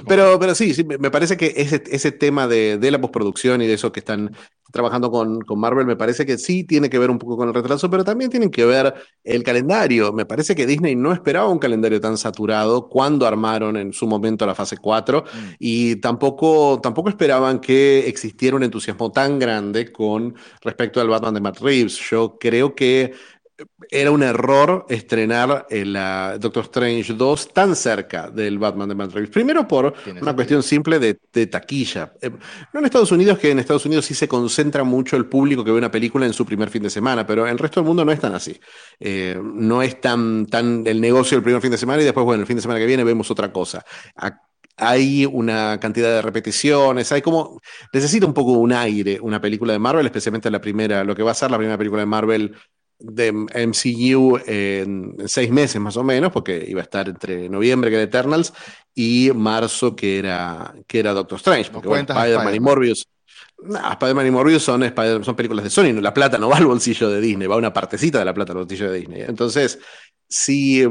pero, 0.07 0.39
pero 0.39 0.55
sí, 0.55 0.73
sí, 0.73 0.85
me 0.85 1.11
parece 1.11 1.37
que 1.37 1.53
ese, 1.57 1.83
ese 1.91 2.13
tema 2.13 2.49
de, 2.49 2.79
de 2.79 2.91
la 2.91 3.01
postproducción 3.01 3.61
y 3.61 3.67
de 3.67 3.75
eso 3.75 3.93
que 3.93 4.01
están 4.01 4.35
trabajando 4.71 5.11
con, 5.11 5.41
con, 5.41 5.59
Marvel, 5.59 5.87
me 5.87 5.97
parece 5.97 6.27
que 6.27 6.37
sí 6.37 6.65
tiene 6.65 6.91
que 6.91 6.99
ver 6.99 7.11
un 7.11 7.19
poco 7.19 7.37
con 7.37 7.49
el 7.49 7.55
retraso, 7.55 7.89
pero 7.91 8.05
también 8.05 8.31
tienen 8.31 8.51
que 8.51 8.65
ver 8.67 8.95
el 9.25 9.43
calendario. 9.43 10.13
Me 10.13 10.27
parece 10.27 10.55
que 10.55 10.67
Disney 10.67 10.95
no 10.95 11.13
esperaba 11.13 11.49
un 11.49 11.59
calendario 11.59 12.01
tan 12.01 12.19
saturado 12.19 12.89
cuando 12.89 13.27
armaron 13.27 13.77
en 13.77 13.93
su 13.93 14.07
momento 14.07 14.47
la 14.47 14.55
fase 14.55 14.77
4 14.77 15.18
mm. 15.25 15.55
y 15.59 15.97
tampoco, 15.97 16.81
tampoco 16.83 17.09
esperaban 17.09 17.61
que 17.61 18.09
existiera 18.09 18.57
un 18.57 18.63
entusiasmo 18.63 19.11
tan 19.13 19.39
grande 19.39 19.93
con 19.93 20.35
respecto 20.63 21.01
al 21.01 21.09
Batman 21.09 21.35
de 21.35 21.41
Matt 21.41 21.61
Reeves. 21.61 21.99
Yo 22.11 22.37
creo 22.39 22.75
que 22.75 23.15
era 23.91 24.11
un 24.11 24.23
error 24.23 24.87
estrenar 24.89 25.67
el 25.71 25.95
Doctor 26.39 26.65
Strange 26.65 27.15
2 27.15 27.53
tan 27.53 27.75
cerca 27.75 28.31
del 28.31 28.59
Batman 28.59 28.89
de 28.89 28.95
Matt 28.95 29.13
Reeves. 29.13 29.31
Primero 29.31 29.67
por 29.67 29.95
una 30.21 30.35
cuestión 30.35 30.63
simple 30.63 30.99
de, 30.99 31.47
taquilla. 31.47 32.13
Eh, 32.21 32.31
no 32.73 32.81
en 32.81 32.87
Estados 32.87 33.11
Unidos, 33.11 33.39
que 33.39 33.51
en 33.51 33.59
Estados 33.59 33.87
Unidos 33.87 34.05
sí 34.05 34.15
se 34.15 34.29
concentra 34.29 34.85
mucho 34.85 35.17
el 35.17 35.27
público 35.27 35.65
que 35.65 35.73
ve 35.73 35.79
una 35.79 35.91
película 35.91 36.27
en 36.27 36.33
su 36.33 36.45
primer 36.45 36.71
fin 36.71 36.83
de 36.83 36.91
semana, 36.91 37.27
pero 37.27 37.47
en 37.47 37.53
el 37.53 37.59
resto 37.59 37.81
del 37.81 37.89
mundo 37.89 38.05
no 38.05 38.13
es 38.13 38.21
tan 38.21 38.35
así. 38.35 38.59
Eh, 39.01 39.41
no 39.43 39.83
es 39.83 40.01
tan, 40.01 40.47
tan 40.47 40.87
el 40.87 41.01
negocio 41.01 41.37
el 41.37 41.43
primer 41.43 41.61
fin 41.61 41.71
de 41.71 41.79
semana 41.79 42.03
y 42.03 42.05
después, 42.05 42.25
bueno, 42.25 42.43
el 42.43 42.47
fin 42.47 42.57
de 42.57 42.63
semana 42.63 42.79
que 42.79 42.87
viene 42.87 43.03
vemos 43.05 43.31
otra 43.31 43.53
cosa. 43.53 43.85
Hay 44.79 45.27
una 45.27 45.79
cantidad 45.81 46.09
de 46.09 46.23
repeticiones, 46.23 47.11
hay 47.13 47.23
como, 47.23 47.61
necesita 47.93 48.27
un 48.27 48.35
poco 48.35 48.53
un 48.53 48.73
aire 48.73 49.19
una 49.21 49.41
película 49.41 49.73
de 49.73 49.79
Marvel, 49.79 50.07
especialmente 50.07 50.51
la 50.51 50.61
primera, 50.61 51.05
lo 51.05 51.15
que 51.15 51.23
va 51.23 51.33
a 51.33 51.35
ser 51.35 51.51
la 51.51 51.59
primera 51.59 51.77
película 51.77 52.01
de 52.01 52.07
Marvel 52.07 52.55
de 53.01 53.33
MCU 53.33 54.41
en 54.47 55.17
seis 55.27 55.51
meses 55.51 55.81
más 55.81 55.97
o 55.97 56.03
menos, 56.03 56.33
porque 56.33 56.65
iba 56.69 56.81
a 56.81 56.85
estar 56.85 57.09
entre 57.09 57.49
noviembre, 57.49 57.91
que 57.91 57.97
era 57.97 58.05
Eternals, 58.05 58.53
y 58.95 59.31
marzo, 59.35 59.95
que 59.95 60.19
era, 60.19 60.75
que 60.87 60.99
era 60.99 61.13
Doctor 61.13 61.37
Strange. 61.37 61.71
Porque 61.71 61.89
bueno, 61.89 62.07
Spider-Man 62.09 62.55
y 62.55 62.61
Morbius. 62.61 63.07
Spider-Man 63.61 64.27
y 64.27 64.31
Morbius 64.31 64.63
son, 64.63 64.83
son 65.25 65.37
películas 65.37 65.65
de 65.65 65.71
Sony, 65.71 66.01
la 66.01 66.15
plata 66.15 66.39
no 66.39 66.49
va 66.49 66.57
al 66.57 66.67
bolsillo 66.67 67.09
de 67.11 67.21
Disney, 67.21 67.49
va 67.49 67.57
una 67.57 67.73
partecita 67.73 68.19
de 68.19 68.25
la 68.25 68.35
plata 68.35 68.53
al 68.53 68.59
bolsillo 68.59 68.91
de 68.91 68.99
Disney. 68.99 69.23
Entonces, 69.23 69.79
sí, 70.29 70.85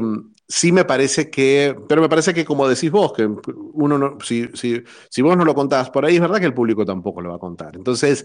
sí 0.48 0.72
me 0.72 0.84
parece 0.84 1.30
que, 1.30 1.76
pero 1.88 2.00
me 2.00 2.08
parece 2.08 2.32
que 2.32 2.44
como 2.44 2.66
decís 2.66 2.90
vos, 2.90 3.12
que 3.12 3.28
uno 3.74 3.98
no, 3.98 4.18
si, 4.24 4.48
si, 4.54 5.22
vos 5.22 5.36
no 5.36 5.44
lo 5.44 5.54
contás 5.54 5.90
por 5.90 6.04
ahí, 6.04 6.14
es 6.16 6.20
verdad 6.20 6.40
que 6.40 6.46
el 6.46 6.54
público 6.54 6.84
tampoco 6.86 7.20
lo 7.20 7.30
va 7.30 7.36
a 7.36 7.40
contar. 7.40 7.76
Entonces, 7.76 8.24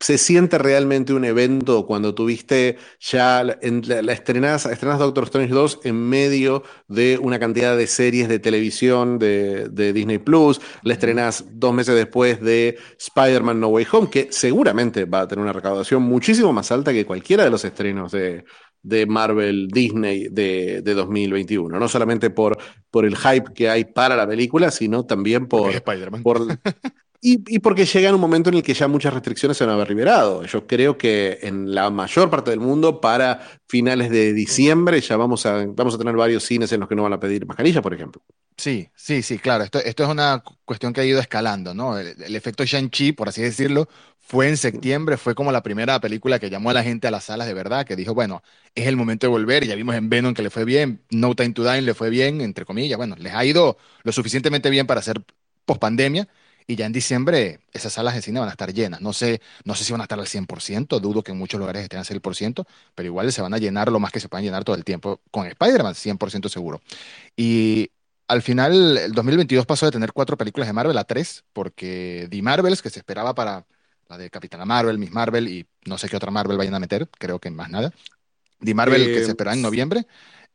se 0.00 0.18
siente 0.18 0.58
realmente 0.58 1.14
un 1.14 1.24
evento 1.24 1.86
cuando 1.86 2.12
tuviste 2.12 2.76
ya 2.98 3.44
la, 3.44 3.56
la, 4.02 4.12
estrenas, 4.12 4.64
Doctor 4.98 5.24
Strange 5.24 5.54
2 5.54 5.80
en 5.84 5.94
medio 5.94 6.64
de 6.88 7.18
una 7.18 7.38
cantidad 7.38 7.76
de 7.76 7.86
series 7.86 8.28
de 8.28 8.40
televisión 8.40 9.20
de, 9.20 9.92
Disney 9.92 10.18
Plus, 10.18 10.60
la 10.82 10.94
estrenas 10.94 11.44
dos 11.52 11.72
meses 11.72 11.94
después 11.94 12.40
de 12.40 12.76
Spider-Man 12.98 13.60
No 13.60 13.68
Way 13.68 13.86
Home, 13.92 14.10
que 14.10 14.26
seguramente 14.32 15.04
va 15.04 15.20
a 15.20 15.28
tener 15.28 15.44
una 15.44 15.52
recaudación 15.52 16.02
muchísimo 16.02 16.52
más 16.52 16.72
alta 16.72 16.92
que 16.92 17.06
cualquiera 17.06 17.44
de 17.44 17.50
los 17.50 17.64
estrenos 17.64 18.10
de, 18.10 18.44
Marvel 18.82 19.68
Disney 19.68 20.28
de, 20.30 20.82
2021. 20.82 21.78
No 21.78 21.88
solamente 21.88 22.30
por, 22.30 22.58
por 22.90 23.04
el 23.04 23.16
hype 23.16 23.52
que 23.54 23.70
hay 23.70 23.84
para 23.84 24.16
la 24.16 24.26
película, 24.26 24.70
sino 24.70 25.04
también 25.04 25.46
por, 25.46 25.82
por, 26.22 26.46
y, 27.20 27.58
porque 27.60 27.86
llega 27.86 28.08
en 28.08 28.16
un 28.16 28.20
momento 28.20 28.50
en 28.50 28.56
el 28.56 28.62
que 28.62 28.74
ya 28.74 28.88
muchas 28.88 29.14
restricciones 29.14 29.56
se 29.56 29.64
van 29.64 29.72
a 29.72 29.74
haber 29.74 29.90
liberado. 29.90 30.44
Yo 30.44 30.66
creo 30.66 30.98
que 30.98 31.38
en 31.42 31.72
la 31.74 31.90
mayor 31.90 32.28
parte 32.30 32.50
del 32.50 32.60
mundo, 32.60 33.00
para 33.00 33.40
finales 33.68 34.10
de 34.10 34.32
diciembre, 34.32 35.00
ya 35.00 35.16
vamos 35.16 35.46
a, 35.46 35.64
vamos 35.66 35.94
a 35.94 35.98
tener 35.98 36.16
varios 36.16 36.42
cines 36.42 36.72
en 36.72 36.80
los 36.80 36.88
que 36.88 36.96
no 36.96 37.04
van 37.04 37.12
a 37.12 37.20
pedir 37.20 37.46
mascarilla, 37.46 37.80
por 37.80 37.94
ejemplo. 37.94 38.22
Sí, 38.56 38.88
sí, 38.94 39.22
sí, 39.22 39.38
claro. 39.38 39.64
Esto, 39.64 39.78
esto 39.78 40.02
es 40.02 40.08
una 40.08 40.42
cuestión 40.64 40.92
que 40.92 41.00
ha 41.00 41.04
ido 41.04 41.20
escalando, 41.20 41.74
¿no? 41.74 41.98
El, 41.98 42.34
efecto 42.36 42.64
Shang-Chi, 42.64 43.12
por 43.12 43.28
así 43.28 43.40
decirlo, 43.40 43.88
fue 44.22 44.48
en 44.48 44.56
septiembre, 44.56 45.16
fue 45.18 45.34
como 45.34 45.52
la 45.52 45.62
primera 45.62 46.00
película 46.00 46.38
que 46.38 46.48
llamó 46.48 46.70
a 46.70 46.74
la 46.74 46.82
gente 46.82 47.08
a 47.08 47.10
las 47.10 47.24
salas 47.24 47.46
de 47.46 47.54
verdad, 47.54 47.84
que 47.84 47.96
dijo, 47.96 48.14
bueno, 48.14 48.42
es 48.74 48.86
el 48.86 48.96
momento 48.96 49.26
de 49.26 49.30
volver. 49.30 49.66
Ya 49.66 49.74
vimos 49.74 49.94
en 49.96 50.08
Venom 50.08 50.32
que 50.32 50.42
le 50.42 50.50
fue 50.50 50.64
bien, 50.64 51.02
No 51.10 51.34
Time 51.34 51.52
to 51.52 51.64
Die 51.64 51.82
le 51.82 51.94
fue 51.94 52.08
bien, 52.08 52.40
entre 52.40 52.64
comillas. 52.64 52.96
Bueno, 52.96 53.16
les 53.18 53.34
ha 53.34 53.44
ido 53.44 53.76
lo 54.04 54.12
suficientemente 54.12 54.70
bien 54.70 54.86
para 54.86 55.00
hacer 55.00 55.22
post 55.66 55.80
pandemia 55.80 56.28
y 56.66 56.76
ya 56.76 56.86
en 56.86 56.92
diciembre 56.92 57.60
esas 57.72 57.92
salas 57.94 58.14
de 58.14 58.22
cine 58.22 58.40
van 58.40 58.48
a 58.48 58.52
estar 58.52 58.72
llenas. 58.72 59.00
No 59.00 59.12
sé, 59.12 59.40
no 59.64 59.74
sé 59.74 59.84
si 59.84 59.92
van 59.92 60.00
a 60.00 60.04
estar 60.04 60.18
al 60.18 60.26
100%, 60.26 61.00
dudo 61.00 61.22
que 61.22 61.32
en 61.32 61.38
muchos 61.38 61.58
lugares 61.60 61.82
estén 61.82 61.98
al 61.98 62.06
100%, 62.06 62.64
pero 62.94 63.06
igual 63.06 63.32
se 63.32 63.42
van 63.42 63.54
a 63.54 63.58
llenar 63.58 63.90
lo 63.90 64.00
más 64.00 64.12
que 64.12 64.20
se 64.20 64.28
puedan 64.28 64.44
llenar 64.44 64.64
todo 64.64 64.76
el 64.76 64.84
tiempo 64.84 65.20
con 65.30 65.46
Spider-Man, 65.46 65.94
100% 65.94 66.48
seguro. 66.48 66.80
Y 67.36 67.90
al 68.28 68.42
final, 68.42 68.96
el 68.98 69.12
2022 69.12 69.66
pasó 69.66 69.86
de 69.86 69.92
tener 69.92 70.12
cuatro 70.12 70.36
películas 70.38 70.68
de 70.68 70.72
Marvel 70.72 70.96
a 70.98 71.04
tres, 71.04 71.44
porque 71.52 72.28
The 72.30 72.42
Marvels, 72.42 72.82
que 72.82 72.90
se 72.90 73.00
esperaba 73.00 73.34
para 73.34 73.66
la 74.12 74.18
de 74.18 74.30
Capitana 74.30 74.64
Marvel, 74.64 74.98
Miss 74.98 75.10
Marvel 75.10 75.48
y 75.48 75.66
no 75.86 75.96
sé 75.96 76.08
qué 76.08 76.16
otra 76.16 76.30
Marvel 76.30 76.58
vayan 76.58 76.74
a 76.74 76.78
meter, 76.78 77.08
creo 77.18 77.38
que 77.38 77.50
más 77.50 77.70
nada. 77.70 77.92
The 78.60 78.74
Marvel, 78.74 79.06
que 79.06 79.24
se 79.24 79.30
esperaba 79.30 79.56
en 79.56 79.62
noviembre, 79.62 80.06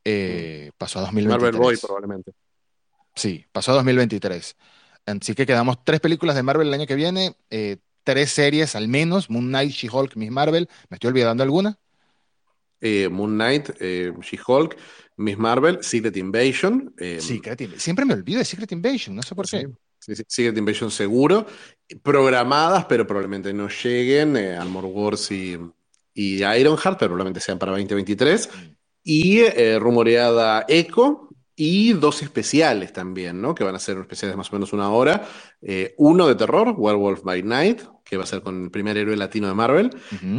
eh, 0.06 0.72
pasó 0.78 1.00
a 1.00 1.02
2023. 1.04 1.42
Marvel 1.42 1.60
Boy, 1.60 1.78
probablemente. 1.78 2.32
Sí, 3.16 3.46
pasó 3.52 3.72
a 3.72 3.76
2023. 3.76 4.56
Así 5.08 5.34
que 5.34 5.46
quedamos 5.46 5.84
tres 5.84 6.00
películas 6.00 6.36
de 6.36 6.44
Marvel 6.44 6.68
el 6.68 6.74
año 6.74 6.86
que 6.86 6.96
viene, 6.96 7.36
eh, 7.50 7.78
tres 8.04 8.30
series 8.30 8.76
al 8.76 8.88
menos, 8.88 9.30
Moon 9.30 9.48
Knight, 9.48 9.72
She-Hulk, 9.72 10.16
Miss 10.16 10.32
Marvel. 10.32 10.70
¿Me 10.90 10.96
estoy 10.96 11.10
olvidando 11.10 11.44
alguna? 11.44 11.80
Eh, 12.80 13.10
Moon 13.10 13.34
Knight, 13.34 13.70
eh, 13.80 14.14
She-Hulk, 14.22 14.78
Miss 15.18 15.38
Marvel, 15.38 15.80
Secret 15.82 16.16
Invasion. 16.16 16.94
eh, 17.00 17.20
Secret 17.20 17.60
Invasion. 17.62 17.82
Siempre 17.82 18.06
me 18.06 18.14
olvido 18.14 18.38
de 18.38 18.46
Secret 18.46 18.72
Invasion, 18.72 19.16
no 19.16 19.24
sé 19.24 19.34
por 19.34 19.48
sí, 19.48 19.58
qué. 19.58 19.68
Secret 20.16 20.58
Invasion 20.58 20.92
seguro. 20.92 21.46
Programadas, 22.02 22.86
pero 22.86 23.06
probablemente 23.06 23.54
no 23.54 23.68
lleguen. 23.70 24.38
eh, 24.38 24.56
Armor 24.56 24.86
Wars 24.86 25.32
y, 25.32 25.58
y 26.14 26.44
Ironheart, 26.44 27.00
pero 27.00 27.10
probablemente 27.10 27.40
sean 27.40 27.60
para 27.60 27.72
2023. 27.74 28.50
Mm. 28.50 28.60
Y 29.04 29.40
eh, 29.40 29.78
rumoreada 29.80 30.66
Echo. 30.68 31.24
Y 31.60 31.94
dos 31.94 32.22
especiales 32.22 32.94
también, 32.94 33.42
¿no? 33.42 33.56
Que 33.56 33.64
van 33.64 33.74
a 33.74 33.80
ser 33.80 33.98
especiales 33.98 34.34
de 34.34 34.38
más 34.38 34.52
o 34.52 34.54
menos 34.54 34.74
una 34.74 34.92
hora. 34.92 35.28
Eh, 35.60 35.96
uno 35.98 36.28
de 36.28 36.36
terror, 36.36 36.76
Werewolf 36.78 37.24
by 37.24 37.42
Night, 37.42 37.82
que 38.06 38.16
va 38.16 38.26
a 38.26 38.28
ser 38.28 38.44
con 38.44 38.66
el 38.66 38.70
primer 38.70 38.96
héroe 38.96 39.18
latino 39.18 39.48
de 39.48 39.56
Marvel. 39.56 39.90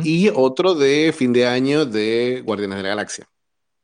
Y 0.05 0.29
otro 0.33 0.77
de 0.77 1.13
fin 1.13 1.33
de 1.33 1.45
año 1.45 1.87
de 1.87 2.41
Guardianes 2.47 2.77
de 2.77 2.83
la 2.85 2.89
Galaxia. 2.91 3.29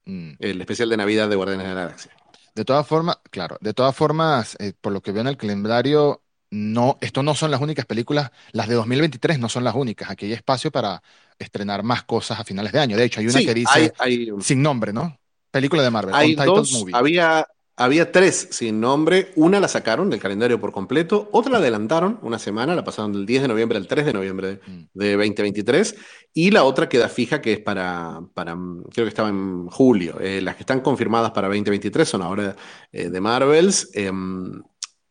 Mm. 0.04 0.34
El 0.38 0.60
especial 0.60 0.88
de 0.88 0.96
Navidad 0.96 1.28
de 1.28 1.34
Guardianes 1.34 1.66
de 1.66 1.74
la 1.74 1.80
Galaxia. 1.80 2.12
De 2.54 2.64
todas 2.64 2.86
formas, 2.86 3.18
claro, 3.30 3.58
de 3.60 3.74
todas 3.74 3.96
formas, 3.96 4.56
eh, 4.60 4.72
por 4.80 4.92
lo 4.92 5.02
que 5.02 5.10
veo 5.10 5.22
en 5.22 5.26
el 5.28 5.36
calendario, 5.36 6.22
no, 6.50 6.98
esto 7.00 7.22
no 7.22 7.34
son 7.34 7.50
las 7.50 7.60
únicas 7.60 7.84
películas, 7.84 8.30
las 8.52 8.68
de 8.68 8.74
2023 8.76 9.40
no 9.40 9.48
son 9.48 9.64
las 9.64 9.74
únicas. 9.74 10.08
Aquí 10.10 10.26
hay 10.26 10.32
espacio 10.34 10.70
para 10.70 11.02
estrenar 11.38 11.82
más 11.82 12.04
cosas 12.04 12.38
a 12.38 12.44
finales 12.44 12.72
de 12.72 12.78
año. 12.78 12.96
De 12.96 13.04
hecho, 13.04 13.20
hay 13.20 13.26
una 13.26 13.40
Sí, 13.40 13.46
que 13.46 13.54
dice 13.54 13.92
hay, 13.98 14.30
sin 14.40 14.62
nombre, 14.62 14.92
¿no? 14.92 15.18
Película 15.50 15.82
de 15.82 15.90
Marvel, 15.90 16.14
hay 16.14 16.34
dos, 16.34 16.72
Movie. 16.72 16.94
había, 16.94 17.46
había 17.76 18.12
tres 18.12 18.48
sin 18.50 18.80
nombre. 18.80 19.32
Una 19.36 19.60
la 19.60 19.68
sacaron 19.68 20.10
del 20.10 20.20
calendario 20.20 20.60
por 20.60 20.72
completo, 20.72 21.28
otra 21.32 21.52
la 21.52 21.58
adelantaron 21.58 22.18
una 22.22 22.38
semana, 22.38 22.74
la 22.74 22.84
pasaron 22.84 23.12
del 23.12 23.26
10 23.26 23.42
de 23.42 23.48
noviembre 23.48 23.78
al 23.78 23.86
3 23.86 24.06
de 24.06 24.12
noviembre 24.12 24.60
Mm. 24.66 24.82
de 24.94 25.16
2023. 25.16 25.96
Y 26.32 26.50
la 26.50 26.64
otra 26.64 26.88
queda 26.88 27.08
fija, 27.08 27.40
que 27.40 27.54
es 27.54 27.60
para, 27.60 28.20
para 28.34 28.54
creo 28.92 29.04
que 29.04 29.08
estaba 29.08 29.28
en 29.28 29.66
julio. 29.68 30.18
Eh, 30.20 30.40
las 30.40 30.56
que 30.56 30.62
están 30.62 30.80
confirmadas 30.80 31.30
para 31.32 31.48
2023 31.48 32.08
son 32.08 32.22
ahora 32.22 32.56
eh, 32.92 33.10
de 33.10 33.20
Marvels, 33.20 33.90
em, 33.94 34.62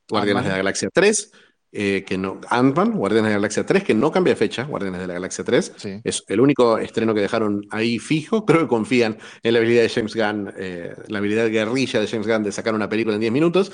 Guardianes 0.10 0.44
de 0.44 0.50
la. 0.52 0.58
Galaxia 0.58 0.90
3. 0.94 1.32
Eh, 1.74 2.04
que 2.06 2.18
no, 2.18 2.40
Ant-Man, 2.50 2.92
Guardianes 2.92 3.30
de 3.30 3.34
la 3.34 3.40
Galaxia 3.40 3.66
3, 3.66 3.84
que 3.84 3.94
no 3.96 4.12
cambia 4.12 4.36
fecha, 4.36 4.64
Guardianes 4.64 5.02
de 5.02 5.08
la 5.08 5.14
Galaxia 5.16 5.44
3, 5.44 5.74
Sí. 5.76 6.00
es 6.04 6.24
el 6.28 6.40
único 6.40 6.78
estreno 6.78 7.14
que 7.16 7.22
dejaron 7.22 7.66
ahí 7.72 7.98
fijo. 8.00 8.46
Creo 8.46 8.62
que 8.62 8.68
confían 8.68 9.18
en 9.42 9.54
la 9.54 9.60
habilidad 9.60 9.82
de 9.82 9.90
James 9.90 10.16
Gunn, 10.16 10.54
eh, 10.58 10.94
la 11.08 11.18
habilidad 11.18 11.50
guerrilla 11.50 12.00
de 12.00 12.08
James 12.08 12.28
Gunn 12.28 12.44
de 12.44 12.52
sacar 12.52 12.76
una 12.76 12.88
película 12.90 13.16
en 13.16 13.22
10 13.22 13.32
minutos. 13.34 13.72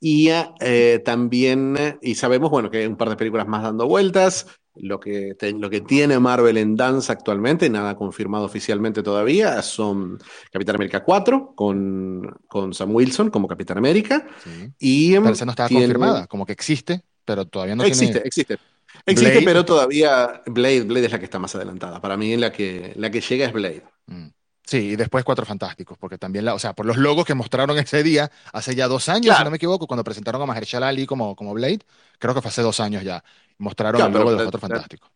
Y 0.00 0.28
eh, 0.60 1.02
también, 1.04 1.76
y 2.02 2.14
sabemos, 2.14 2.50
bueno, 2.50 2.70
que 2.70 2.78
hay 2.78 2.86
un 2.86 2.96
par 2.96 3.08
de 3.08 3.16
películas 3.16 3.48
más 3.48 3.62
dando 3.64 3.86
vueltas. 3.88 4.46
Lo 4.80 5.00
que, 5.00 5.34
te- 5.36 5.50
lo 5.54 5.68
que 5.70 5.80
tiene 5.80 6.20
Marvel 6.20 6.56
en 6.56 6.76
danza 6.76 7.12
actualmente, 7.12 7.68
nada 7.68 7.96
confirmado 7.96 8.44
oficialmente 8.44 9.02
todavía, 9.02 9.60
son 9.62 10.18
Capitán 10.52 10.76
América 10.76 11.02
4 11.02 11.52
con, 11.56 12.32
con 12.46 12.72
Sam 12.72 12.94
Wilson 12.94 13.30
como 13.30 13.48
Capitán 13.48 13.78
América. 13.78 14.24
Sí. 14.44 14.70
Y 14.78 15.12
Pero 15.18 15.30
esa 15.30 15.46
no 15.46 15.54
tiene- 15.56 15.82
confirmada, 15.86 16.26
como 16.28 16.46
que 16.46 16.52
existe, 16.52 17.02
pero 17.28 17.44
todavía 17.44 17.76
no 17.76 17.84
existe, 17.84 18.14
tiene. 18.14 18.26
existe. 18.26 18.58
Existe, 19.04 19.32
Blade. 19.32 19.44
pero 19.44 19.64
todavía 19.66 20.42
Blade, 20.46 20.82
Blade 20.84 21.06
es 21.06 21.12
la 21.12 21.18
que 21.18 21.26
está 21.26 21.38
más 21.38 21.54
adelantada. 21.54 22.00
Para 22.00 22.16
mí 22.16 22.34
la 22.38 22.50
que, 22.50 22.94
la 22.96 23.10
que 23.10 23.20
llega 23.20 23.46
es 23.46 23.52
Blade. 23.52 23.84
Mm. 24.06 24.28
Sí, 24.64 24.78
y 24.78 24.96
después 24.96 25.24
Cuatro 25.24 25.44
Fantásticos, 25.44 25.98
porque 25.98 26.16
también, 26.16 26.46
la, 26.46 26.54
o 26.54 26.58
sea, 26.58 26.72
por 26.72 26.86
los 26.86 26.96
logos 26.96 27.26
que 27.26 27.34
mostraron 27.34 27.78
ese 27.78 28.02
día, 28.02 28.30
hace 28.52 28.74
ya 28.74 28.88
dos 28.88 29.08
años, 29.10 29.36
si 29.36 29.44
no 29.44 29.50
me 29.50 29.56
equivoco, 29.56 29.86
cuando 29.86 30.04
presentaron 30.04 30.40
a 30.42 30.46
Mahershala 30.46 30.88
Ali 30.88 31.06
como, 31.06 31.36
como 31.36 31.52
Blade, 31.54 31.80
creo 32.18 32.34
que 32.34 32.40
fue 32.42 32.48
hace 32.48 32.62
dos 32.62 32.80
años 32.80 33.02
ya, 33.02 33.22
mostraron 33.58 33.98
Claro, 34.00 34.12
el 34.12 34.18
logo 34.18 34.30
de 34.30 34.36
los 34.36 34.44
Cuatro 34.44 34.60
Fantásticos. 34.60 35.10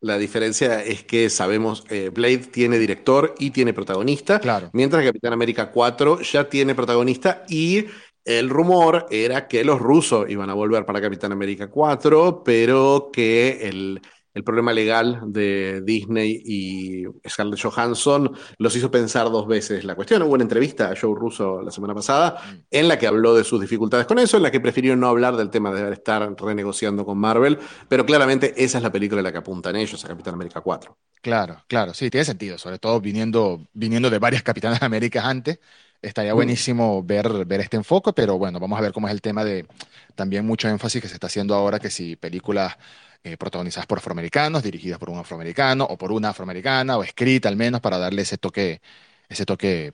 La 0.00 0.16
diferencia 0.16 0.82
es 0.84 1.02
que 1.02 1.28
sabemos, 1.28 1.84
eh, 1.90 2.10
Blade 2.14 2.38
tiene 2.38 2.78
director 2.78 3.34
y 3.38 3.50
tiene 3.50 3.72
protagonista, 3.72 4.38
Claro. 4.38 4.70
mientras 4.72 5.02
que 5.02 5.08
Capitán 5.08 5.32
América 5.32 5.72
4 5.72 6.20
ya 6.20 6.48
tiene 6.48 6.76
protagonista 6.76 7.44
y 7.48 7.86
el 8.28 8.50
rumor 8.50 9.06
era 9.10 9.48
que 9.48 9.64
los 9.64 9.80
rusos 9.80 10.28
iban 10.28 10.50
a 10.50 10.54
volver 10.54 10.84
para 10.84 11.00
Capitán 11.00 11.32
América 11.32 11.68
4, 11.68 12.42
pero 12.44 13.10
que 13.12 13.66
el, 13.68 14.00
el 14.34 14.44
problema 14.44 14.72
legal 14.72 15.20
de 15.26 15.80
Disney 15.82 16.42
y 16.44 17.04
Scarlett 17.28 17.60
Johansson 17.60 18.30
los 18.58 18.76
hizo 18.76 18.90
pensar 18.90 19.30
dos 19.30 19.46
veces 19.48 19.84
la 19.84 19.94
cuestión. 19.94 20.22
Hubo 20.22 20.34
una 20.34 20.42
entrevista 20.44 20.90
a 20.90 20.94
Joe 21.00 21.14
Russo 21.18 21.62
la 21.62 21.70
semana 21.70 21.94
pasada 21.94 22.40
en 22.70 22.86
la 22.86 22.98
que 22.98 23.06
habló 23.06 23.34
de 23.34 23.44
sus 23.44 23.60
dificultades 23.60 24.06
con 24.06 24.18
eso, 24.18 24.36
en 24.36 24.42
la 24.42 24.50
que 24.50 24.60
prefirió 24.60 24.94
no 24.96 25.08
hablar 25.08 25.36
del 25.36 25.50
tema 25.50 25.72
de 25.72 25.92
estar 25.92 26.34
renegociando 26.38 27.04
con 27.06 27.18
Marvel, 27.18 27.58
pero 27.88 28.04
claramente 28.06 28.52
esa 28.62 28.78
es 28.78 28.84
la 28.84 28.92
película 28.92 29.20
a 29.20 29.24
la 29.24 29.32
que 29.32 29.38
apuntan 29.38 29.76
ellos, 29.76 30.04
a 30.04 30.08
Capitán 30.08 30.34
América 30.34 30.60
4. 30.60 30.96
Claro, 31.20 31.64
claro, 31.66 31.94
sí, 31.94 32.10
tiene 32.10 32.24
sentido, 32.24 32.58
sobre 32.58 32.78
todo 32.78 33.00
viniendo, 33.00 33.66
viniendo 33.72 34.08
de 34.08 34.18
varias 34.20 34.42
Capitanas 34.42 34.82
Américas 34.82 35.24
antes, 35.24 35.58
estaría 36.02 36.34
buenísimo 36.34 37.02
ver, 37.02 37.44
ver 37.46 37.60
este 37.60 37.76
enfoque, 37.76 38.12
pero 38.12 38.38
bueno, 38.38 38.60
vamos 38.60 38.78
a 38.78 38.82
ver 38.82 38.92
cómo 38.92 39.08
es 39.08 39.12
el 39.14 39.20
tema 39.22 39.44
de 39.44 39.66
también 40.14 40.46
mucho 40.46 40.68
énfasis 40.68 41.02
que 41.02 41.08
se 41.08 41.14
está 41.14 41.26
haciendo 41.28 41.54
ahora, 41.54 41.78
que 41.78 41.90
si 41.90 42.16
películas 42.16 42.76
eh, 43.24 43.36
protagonizadas 43.36 43.86
por 43.86 43.98
afroamericanos, 43.98 44.62
dirigidas 44.62 44.98
por 44.98 45.10
un 45.10 45.18
afroamericano 45.18 45.84
o 45.84 45.96
por 45.98 46.12
una 46.12 46.30
afroamericana, 46.30 46.96
o 46.98 47.02
escrita 47.04 47.48
al 47.48 47.56
menos 47.56 47.80
para 47.80 47.98
darle 47.98 48.22
ese 48.22 48.38
toque, 48.38 48.80
ese 49.28 49.44
toque 49.46 49.92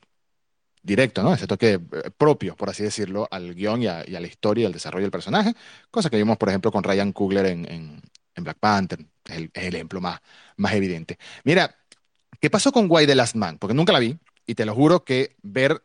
directo, 0.82 1.22
¿no? 1.22 1.32
Ese 1.34 1.46
toque 1.46 1.74
eh, 1.74 2.10
propio, 2.16 2.56
por 2.56 2.68
así 2.70 2.82
decirlo, 2.82 3.26
al 3.30 3.54
guion 3.54 3.82
y 3.82 3.86
a, 3.86 4.04
y 4.06 4.16
a 4.16 4.20
la 4.20 4.26
historia 4.26 4.62
y 4.62 4.66
al 4.66 4.72
desarrollo 4.72 5.04
del 5.04 5.10
personaje, 5.10 5.54
cosa 5.90 6.10
que 6.10 6.16
vimos, 6.16 6.36
por 6.36 6.48
ejemplo, 6.50 6.70
con 6.72 6.84
Ryan 6.84 7.12
Coogler 7.12 7.46
en, 7.46 7.70
en- 7.70 8.02
en 8.36 8.44
Black 8.44 8.58
Panther, 8.58 8.98
es 9.26 9.36
el, 9.36 9.50
es 9.54 9.64
el 9.64 9.74
ejemplo 9.76 10.00
más, 10.00 10.20
más 10.56 10.72
evidente. 10.74 11.18
Mira, 11.44 11.76
¿qué 12.40 12.50
pasó 12.50 12.72
con 12.72 12.86
Why 12.90 13.06
the 13.06 13.14
Last 13.14 13.36
Man? 13.36 13.58
Porque 13.58 13.74
nunca 13.74 13.92
la 13.92 14.00
vi 14.00 14.18
y 14.46 14.54
te 14.54 14.64
lo 14.66 14.74
juro 14.74 15.04
que 15.04 15.36
ver, 15.42 15.82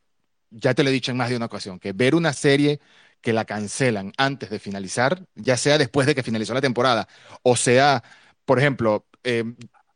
ya 0.51 0.73
te 0.73 0.83
lo 0.83 0.89
he 0.89 0.93
dicho 0.93 1.11
en 1.11 1.17
más 1.17 1.29
de 1.29 1.35
una 1.37 1.45
ocasión, 1.47 1.79
que 1.79 1.93
ver 1.93 2.15
una 2.15 2.33
serie 2.33 2.79
que 3.21 3.33
la 3.33 3.45
cancelan 3.45 4.13
antes 4.17 4.49
de 4.49 4.59
finalizar, 4.59 5.25
ya 5.35 5.57
sea 5.57 5.77
después 5.77 6.07
de 6.07 6.15
que 6.15 6.23
finalizó 6.23 6.53
la 6.53 6.61
temporada, 6.61 7.07
o 7.43 7.55
sea, 7.55 8.03
por 8.45 8.59
ejemplo, 8.59 9.05
eh, 9.23 9.43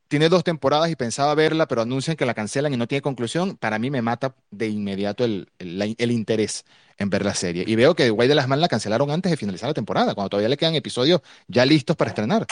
tiene 0.08 0.30
dos 0.30 0.44
temporadas 0.44 0.92
y 0.92 0.96
pensaba 0.96 1.34
verla, 1.36 1.68
pero 1.68 1.82
anuncian 1.82 2.16
que 2.18 2.26
la 2.26 2.34
cancelan 2.36 2.74
y 2.74 2.78
no 2.78 2.88
tiene 2.88 3.02
conclusión, 3.02 3.58
para 3.58 3.80
mí 3.80 3.90
me 3.90 4.02
mata 4.02 4.36
de 4.52 4.68
inmediato 4.68 5.26
el, 5.26 5.52
el- 5.60 5.96
el 5.98 6.12
interés 6.12 6.66
en 6.98 7.10
ver 7.10 7.26
la 7.26 7.34
serie. 7.34 7.64
Y 7.68 7.76
veo 7.76 7.96
que 7.96 8.12
Why 8.12 8.28
the 8.28 8.36
Last 8.36 8.48
Man 8.50 8.62
la 8.62 8.68
cancelaron 8.68 9.10
antes 9.12 9.32
de 9.32 9.38
finalizar 9.38 9.70
la 9.70 9.74
temporada, 9.74 10.14
cuando 10.14 10.30
todavía 10.30 10.50
le 10.50 10.58
quedan 10.58 10.76
episodios 10.76 11.22
ya 11.48 11.66
listos 11.66 11.96
para 11.96 12.10
estrenar. 12.10 12.48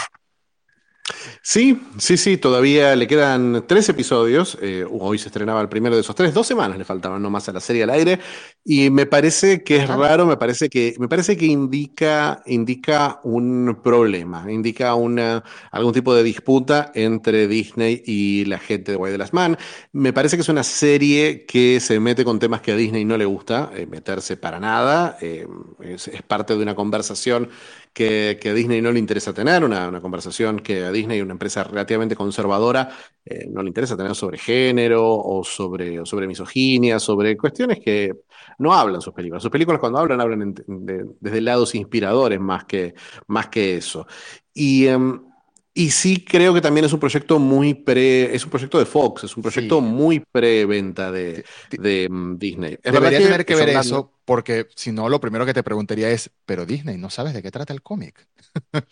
Sí, 1.44 1.82
sí, 1.98 2.18
sí, 2.18 2.38
todavía 2.38 2.96
le 2.96 3.08
quedan 3.08 3.66
tres 3.68 3.90
episodios. 3.90 4.58
eh, 4.62 4.86
hoy 4.90 5.18
se 5.18 5.28
estrenaba 5.30 5.62
el 5.62 5.70
primero 5.70 5.96
de 5.96 6.02
esos 6.02 6.16
tres. 6.16 6.34
Dos 6.34 6.48
semanas 6.48 6.78
le 6.78 6.86
faltaban 6.86 7.22
nomás 7.22 7.48
a 7.50 7.54
la 7.54 7.60
serie 7.60 7.84
al 7.84 7.90
aire. 7.90 8.20
Y 8.64 8.90
me 8.90 9.06
parece 9.06 9.64
que 9.64 9.78
es 9.78 9.88
raro, 9.88 10.26
me 10.26 10.38
parece 10.38 10.70
que, 10.70 10.96
me 11.00 11.08
parece 11.08 11.36
que 11.38 11.46
indica, 11.46 12.42
indica 12.46 13.20
un 13.24 13.80
problema, 13.84 14.52
indica 14.52 14.94
una, 14.96 15.44
algún 15.72 15.94
tipo 15.94 16.14
de 16.14 16.24
disputa 16.24 16.92
entre 16.94 17.48
Disney 17.48 18.02
y 18.06 18.46
la 18.46 18.60
gente 18.60 18.92
de 18.92 18.98
Why 18.98 19.12
the 19.12 19.18
Last 19.18 19.34
Man. 19.34 19.58
Me 19.94 20.14
parece 20.14 20.38
que 20.38 20.42
es 20.42 20.50
una 20.50 20.64
serie 20.64 21.46
que 21.46 21.80
se 21.80 22.00
mete 22.00 22.24
con 22.24 22.40
temas 22.40 22.62
que 22.62 22.72
a 22.72 22.76
Disney 22.76 23.04
no 23.06 23.18
le 23.18 23.26
gusta 23.26 23.72
eh, 23.76 23.86
meterse 23.88 24.38
para 24.38 24.60
nada. 24.60 25.18
eh, 25.22 25.48
es, 25.82 26.08
es 26.08 26.22
parte 26.22 26.56
de 26.56 26.62
una 26.62 26.76
conversación 26.76 27.50
que, 27.94 28.40
a 28.44 28.54
Disney 28.54 28.82
no 28.82 28.92
le 28.92 29.00
interesa 29.00 29.34
tener, 29.34 29.64
una, 29.64 29.88
una 29.88 30.02
conversación 30.02 30.60
que 30.60 30.84
a 30.84 30.92
Disney, 30.92 31.22
una 31.22 31.34
empresa 31.34 31.64
relativamente 31.64 32.16
conservadora, 32.16 32.90
eh, 33.26 33.48
no 33.50 33.62
le 33.62 33.70
interesa 33.70 33.98
tener 33.98 34.16
sobre 34.16 34.38
género 34.38 35.04
o 35.06 35.44
sobre, 35.44 36.00
o 36.00 36.06
sobre 36.06 36.28
misoginia, 36.28 37.00
sobre 37.00 37.38
cuestiones 37.38 37.80
que 37.80 38.14
no 38.60 38.74
hablan 38.74 39.02
sus 39.02 39.14
películas. 39.14 39.44
Sus 39.44 39.52
películas 39.52 39.80
cuando 39.80 40.00
hablan, 40.00 40.22
hablan 40.22 40.54
desde 41.20 41.42
lados 41.42 41.76
inspiradores 41.76 42.40
más 42.40 42.66
que, 42.66 42.94
más 43.28 43.48
que 43.48 43.78
eso. 43.78 44.08
Y, 44.54 44.88
em, 44.88 45.31
y 45.74 45.92
sí 45.92 46.24
creo 46.26 46.54
que 46.54 46.62
también 46.62 46.86
es 46.86 46.94
un 46.94 47.00
proyecto 47.00 47.40
muy 47.40 47.74
pre, 47.74 48.36
es 48.36 48.44
un 48.44 48.50
proyecto 48.52 48.78
de 48.80 48.86
Fox, 48.86 49.24
es 49.24 49.38
un 49.38 49.44
proyecto 49.44 49.80
Sí. 49.80 49.82
muy 49.82 50.20
pre-venta 50.32 51.12
de, 51.12 51.46
de, 51.72 52.08
mm, 52.10 52.38
Disney. 52.38 52.78
Es 52.84 52.92
Debería 52.92 53.20
verdad 53.20 53.22
tener 53.22 53.46
que 53.46 53.56
ver 53.56 53.70
eso, 53.70 54.14
porque 54.26 54.68
si 54.76 54.92
no, 54.92 55.08
lo 55.10 55.20
primero 55.22 55.46
que 55.46 55.54
te 55.54 55.64
preguntaría 55.64 56.10
es, 56.10 56.30
pero 56.46 56.66
Disney, 56.66 56.98
¿no 56.98 57.10
sabes 57.10 57.34
de 57.34 57.42
qué 57.42 57.52
trata 57.52 57.74
el 57.74 57.82
cómic? 57.82 58.28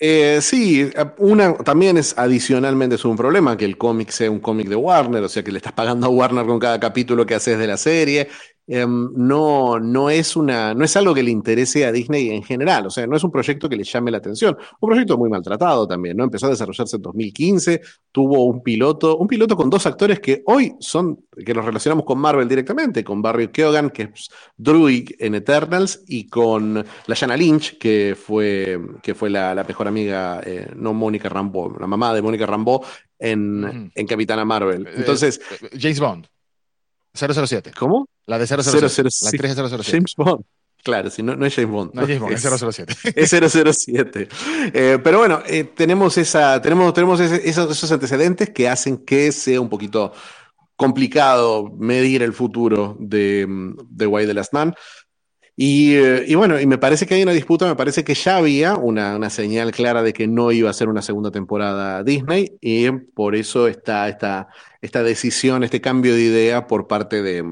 Eh, 0.00 0.40
sí, 0.42 0.90
una 1.18 1.54
también 1.58 1.96
es 1.96 2.18
adicionalmente 2.18 2.96
es 2.96 3.04
un 3.04 3.16
problema 3.16 3.56
que 3.56 3.64
el 3.64 3.78
cómic 3.78 4.10
sea 4.10 4.28
un 4.30 4.40
cómic 4.40 4.68
de 4.68 4.74
Warner, 4.76 5.22
o 5.22 5.28
sea 5.28 5.44
que 5.44 5.52
le 5.52 5.58
estás 5.58 5.72
pagando 5.72 6.06
a 6.06 6.10
Warner 6.10 6.44
con 6.46 6.58
cada 6.58 6.80
capítulo 6.80 7.24
que 7.24 7.34
haces 7.36 7.58
de 7.58 7.66
la 7.68 7.76
serie. 7.76 8.28
Em, 8.66 9.10
no, 9.14 9.78
no, 9.78 10.10
es 10.10 10.36
una, 10.36 10.74
no 10.74 10.84
es 10.84 10.96
algo 10.96 11.14
que 11.14 11.22
le 11.22 11.30
interese 11.30 11.84
a 11.84 11.92
Disney 11.92 12.30
en 12.30 12.42
general, 12.42 12.86
o 12.86 12.90
sea, 12.90 13.06
no 13.06 13.16
es 13.16 13.24
un 13.24 13.30
proyecto 13.30 13.68
que 13.68 13.76
le 13.76 13.84
llame 13.84 14.10
la 14.10 14.18
atención. 14.18 14.56
Un 14.80 14.88
proyecto 14.88 15.16
muy 15.18 15.28
maltratado 15.28 15.86
también, 15.86 16.16
¿no? 16.16 16.24
Empezó 16.24 16.46
a 16.46 16.50
desarrollarse 16.50 16.96
en 16.96 17.02
2015, 17.02 17.80
tuvo 18.12 18.44
un 18.44 18.62
piloto, 18.62 19.16
un 19.16 19.26
piloto 19.26 19.56
con 19.56 19.70
dos 19.70 19.86
actores 19.86 20.20
que 20.20 20.42
hoy 20.46 20.74
son, 20.80 21.26
que 21.44 21.54
los 21.54 21.64
relacionamos 21.64 22.04
con 22.04 22.18
Marvel 22.18 22.48
directamente, 22.48 23.04
con 23.04 23.22
Barry 23.22 23.48
Keoghan, 23.48 23.90
que 23.90 24.02
es 24.14 24.28
Druid 24.56 25.10
en 25.18 25.34
Eternals, 25.34 26.02
y 26.06 26.26
con 26.26 26.84
la 27.06 27.16
Jana 27.16 27.36
Lynch, 27.36 27.78
que 27.78 28.16
fue, 28.20 28.80
que 29.02 29.14
fue 29.14 29.30
la, 29.30 29.64
mejor 29.66 29.88
amiga, 29.88 30.40
eh, 30.44 30.70
no 30.76 30.94
Mónica 30.94 31.28
Rambeau, 31.28 31.76
la 31.78 31.86
mamá 31.86 32.14
de 32.14 32.22
Mónica 32.22 32.46
Rambeau 32.46 32.82
en, 33.18 33.92
en 33.94 34.06
Capitana 34.06 34.44
Marvel. 34.44 34.86
Eh, 34.86 34.92
Entonces. 34.96 35.40
Eh, 35.62 35.70
James 35.78 36.00
Bond. 36.00 36.26
007. 37.14 37.72
¿Cómo? 37.78 38.08
La 38.26 38.38
de 38.38 38.46
007. 38.46 39.08
La 39.22 39.28
actriz 39.28 39.56
de 39.56 39.68
007. 39.68 39.90
James 39.90 40.12
Bond. 40.16 40.44
Claro, 40.82 41.08
si 41.08 41.22
no, 41.22 41.34
no 41.34 41.46
es 41.46 41.54
James 41.54 41.70
Bond. 41.70 41.94
No 41.94 42.02
es 42.02 42.08
James 42.08 42.20
Bond, 42.20 42.32
es, 42.34 42.42
007. 42.42 42.94
Es 43.16 43.30
007. 43.30 44.28
Eh, 44.74 44.98
pero 45.02 45.18
bueno, 45.18 45.42
tenemos, 45.74 46.18
esa, 46.18 46.60
tenemos, 46.60 46.92
tenemos 46.92 47.20
esos, 47.20 47.70
esos, 47.70 47.92
antecedentes 47.92 48.50
que 48.50 48.68
hacen 48.68 48.98
que 48.98 49.30
sea 49.32 49.60
un 49.60 49.68
poquito 49.68 50.12
complicado 50.76 51.70
medir 51.78 52.22
el 52.22 52.32
futuro 52.32 52.96
de, 52.98 53.46
de 53.88 54.06
Why 54.06 54.26
the 54.26 54.34
Last 54.34 54.52
Man. 54.52 54.74
Eh, 55.56 56.24
y, 56.26 56.34
bueno, 56.34 56.60
y 56.60 56.66
me 56.66 56.78
parece 56.78 57.06
que 57.06 57.14
hay 57.14 57.22
una 57.22 57.32
disputa, 57.32 57.66
me 57.66 57.76
parece 57.76 58.02
que 58.02 58.14
ya 58.14 58.38
había 58.38 58.74
una, 58.76 59.30
señal 59.30 59.70
clara 59.70 60.02
de 60.02 60.12
que 60.12 60.26
no 60.26 60.50
iba 60.50 60.68
a 60.68 60.72
ser 60.72 60.88
una 60.88 61.02
segunda 61.02 61.30
temporada 61.30 62.02
Disney 62.02 62.56
y 62.60 62.90
por 62.90 63.36
eso 63.36 63.68
está 63.68 64.08
esta, 64.08 64.48
esta 64.80 65.02
decisión, 65.02 65.62
este 65.62 65.80
cambio 65.80 66.14
de 66.14 66.22
idea 66.22 66.66
por 66.66 66.88
parte 66.88 67.22
de, 67.22 67.44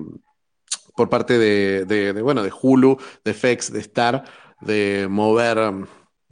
por 0.97 1.09
parte 1.09 1.39
de, 1.39 2.13
bueno, 2.23 2.43
de 2.43 2.53
Hulu, 2.61 2.99
de 3.25 3.35
FX, 3.35 3.73
de 3.73 3.81
Star, 3.81 4.25
de 4.61 5.07
mover 5.09 5.59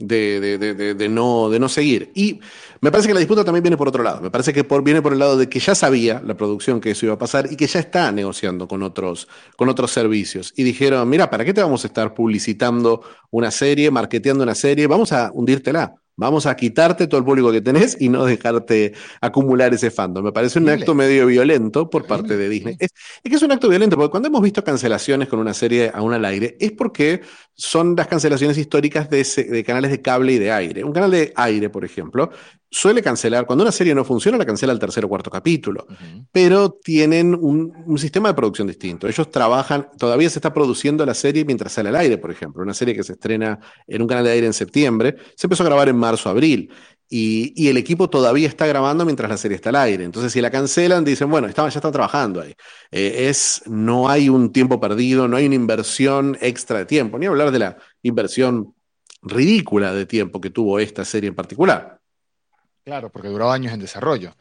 de, 0.01 0.57
de, 0.57 1.09
no, 1.09 1.49
de 1.49 1.59
no 1.59 1.69
seguir. 1.69 2.11
Y 2.15 2.39
me 2.81 2.91
parece 2.91 3.07
que 3.07 3.13
la 3.13 3.19
disputa 3.19 3.43
también 3.43 3.63
viene 3.63 3.77
por 3.77 3.87
otro 3.87 4.03
lado. 4.03 4.21
Me 4.21 4.31
parece 4.31 4.53
que 4.53 4.63
por, 4.63 4.83
viene 4.83 5.01
por 5.01 5.13
el 5.13 5.19
lado 5.19 5.37
de 5.37 5.47
que 5.49 5.59
ya 5.59 5.75
sabía 5.75 6.21
la 6.25 6.35
producción 6.35 6.81
que 6.81 6.91
eso 6.91 7.05
iba 7.05 7.15
a 7.15 7.17
pasar 7.17 7.51
y 7.51 7.55
que 7.55 7.67
ya 7.67 7.79
está 7.79 8.11
negociando 8.11 8.67
con 8.67 8.83
otros, 8.83 9.27
con 9.55 9.69
otros 9.69 9.91
servicios. 9.91 10.53
Y 10.55 10.63
dijeron, 10.63 11.07
mira, 11.09 11.29
¿para 11.29 11.45
qué 11.45 11.53
te 11.53 11.61
vamos 11.61 11.83
a 11.83 11.87
estar 11.87 12.13
publicitando 12.13 13.03
una 13.29 13.51
serie, 13.51 13.91
marketeando 13.91 14.43
una 14.43 14.55
serie? 14.55 14.87
Vamos 14.87 15.11
a 15.11 15.31
hundírtela. 15.33 16.00
Vamos 16.15 16.45
a 16.45 16.55
quitarte 16.55 17.07
todo 17.07 17.19
el 17.19 17.25
público 17.25 17.51
que 17.51 17.61
tenés 17.61 17.97
y 17.99 18.09
no 18.09 18.25
dejarte 18.25 18.93
acumular 19.21 19.73
ese 19.73 19.91
fandom. 19.91 20.23
Me 20.23 20.31
parece 20.31 20.59
un 20.59 20.69
acto 20.69 20.93
medio 20.93 21.25
violento 21.25 21.89
por 21.89 22.05
parte 22.05 22.37
de 22.37 22.49
Disney. 22.49 22.75
Es, 22.79 22.91
que 23.23 23.35
es 23.35 23.41
un 23.41 23.51
acto 23.51 23.69
violento, 23.69 23.95
porque 23.95 24.11
cuando 24.11 24.27
hemos 24.27 24.41
visto 24.41 24.63
cancelaciones 24.63 25.27
con 25.27 25.39
una 25.39 25.53
serie 25.53 25.91
aún 25.93 26.13
al 26.13 26.25
aire, 26.25 26.57
es 26.59 26.71
porque 26.73 27.21
son 27.53 27.95
las 27.95 28.07
cancelaciones 28.07 28.57
históricas 28.57 29.09
de, 29.09 29.23
de 29.23 29.63
canales 29.63 29.91
de 29.91 30.01
cable 30.01 30.33
y 30.33 30.39
de 30.39 30.51
aire. 30.51 30.83
Un 30.83 30.93
canal 30.93 31.11
de 31.11 31.33
aire, 31.35 31.69
por 31.69 31.85
ejemplo, 31.85 32.31
suele 32.71 33.03
cancelar, 33.03 33.45
cuando 33.45 33.63
una 33.63 33.71
serie 33.71 33.93
no 33.93 34.05
funciona, 34.05 34.37
la 34.37 34.45
cancela 34.45 34.71
el 34.71 34.79
tercer 34.79 35.03
o 35.03 35.09
cuarto 35.09 35.29
capítulo, 35.29 35.85
pero 36.31 36.71
tienen 36.71 37.35
un, 37.35 37.97
sistema 37.97 38.29
de 38.29 38.33
producción 38.33 38.67
distinto. 38.67 39.07
Ellos 39.07 39.29
trabajan, 39.29 39.89
todavía 39.97 40.29
se 40.29 40.39
está 40.39 40.53
produciendo 40.53 41.05
la 41.05 41.13
serie 41.13 41.43
mientras 41.43 41.73
sale 41.73 41.89
al 41.89 41.97
aire, 41.97 42.17
por 42.17 42.31
ejemplo, 42.31 42.63
una 42.63 42.73
serie 42.73 42.95
que 42.95 43.03
se 43.03 43.13
estrena 43.13 43.59
en 43.85 44.01
un 44.01 44.07
canal 44.07 44.23
de 44.23 44.31
aire 44.31 44.47
en 44.47 44.53
septiembre, 44.53 45.17
se 45.35 45.47
empezó 45.47 45.63
a 45.63 45.65
grabar 45.65 45.89
en 45.89 45.97
marzo, 45.97 46.29
abril. 46.29 46.71
Y, 47.13 47.67
el 47.67 47.75
equipo 47.75 48.09
todavía 48.09 48.47
está 48.47 48.65
grabando 48.65 49.03
mientras 49.03 49.29
la 49.29 49.35
serie 49.35 49.55
está 49.55 49.67
al 49.69 49.75
aire. 49.75 50.05
Entonces, 50.05 50.31
si 50.31 50.39
la 50.39 50.49
cancelan, 50.49 51.03
dicen, 51.03 51.29
bueno, 51.29 51.49
ya 51.49 51.67
están 51.67 51.91
trabajando 51.91 52.39
ahí. 52.39 52.53
Eh, 52.89 53.27
es, 53.27 53.63
no 53.65 54.07
hay 54.07 54.29
un 54.29 54.53
tiempo 54.53 54.79
perdido, 54.79 55.27
no 55.27 55.35
hay 55.35 55.45
una 55.45 55.55
inversión 55.55 56.37
extra 56.39 56.79
de 56.79 56.85
tiempo, 56.85 57.19
ni 57.19 57.25
hablar 57.25 57.51
de 57.51 57.59
la 57.59 57.77
inversión 58.01 58.73
ridícula 59.21 59.93
de 59.93 60.05
tiempo 60.05 60.39
que 60.39 60.49
tuvo 60.49 60.79
esta 60.79 61.03
serie 61.03 61.27
en 61.27 61.35
particular. 61.35 62.00
Claro, 62.83 63.11
porque 63.11 63.27
duró 63.27 63.51
años 63.51 63.73
en 63.73 63.79
desarrollo. 63.79 64.35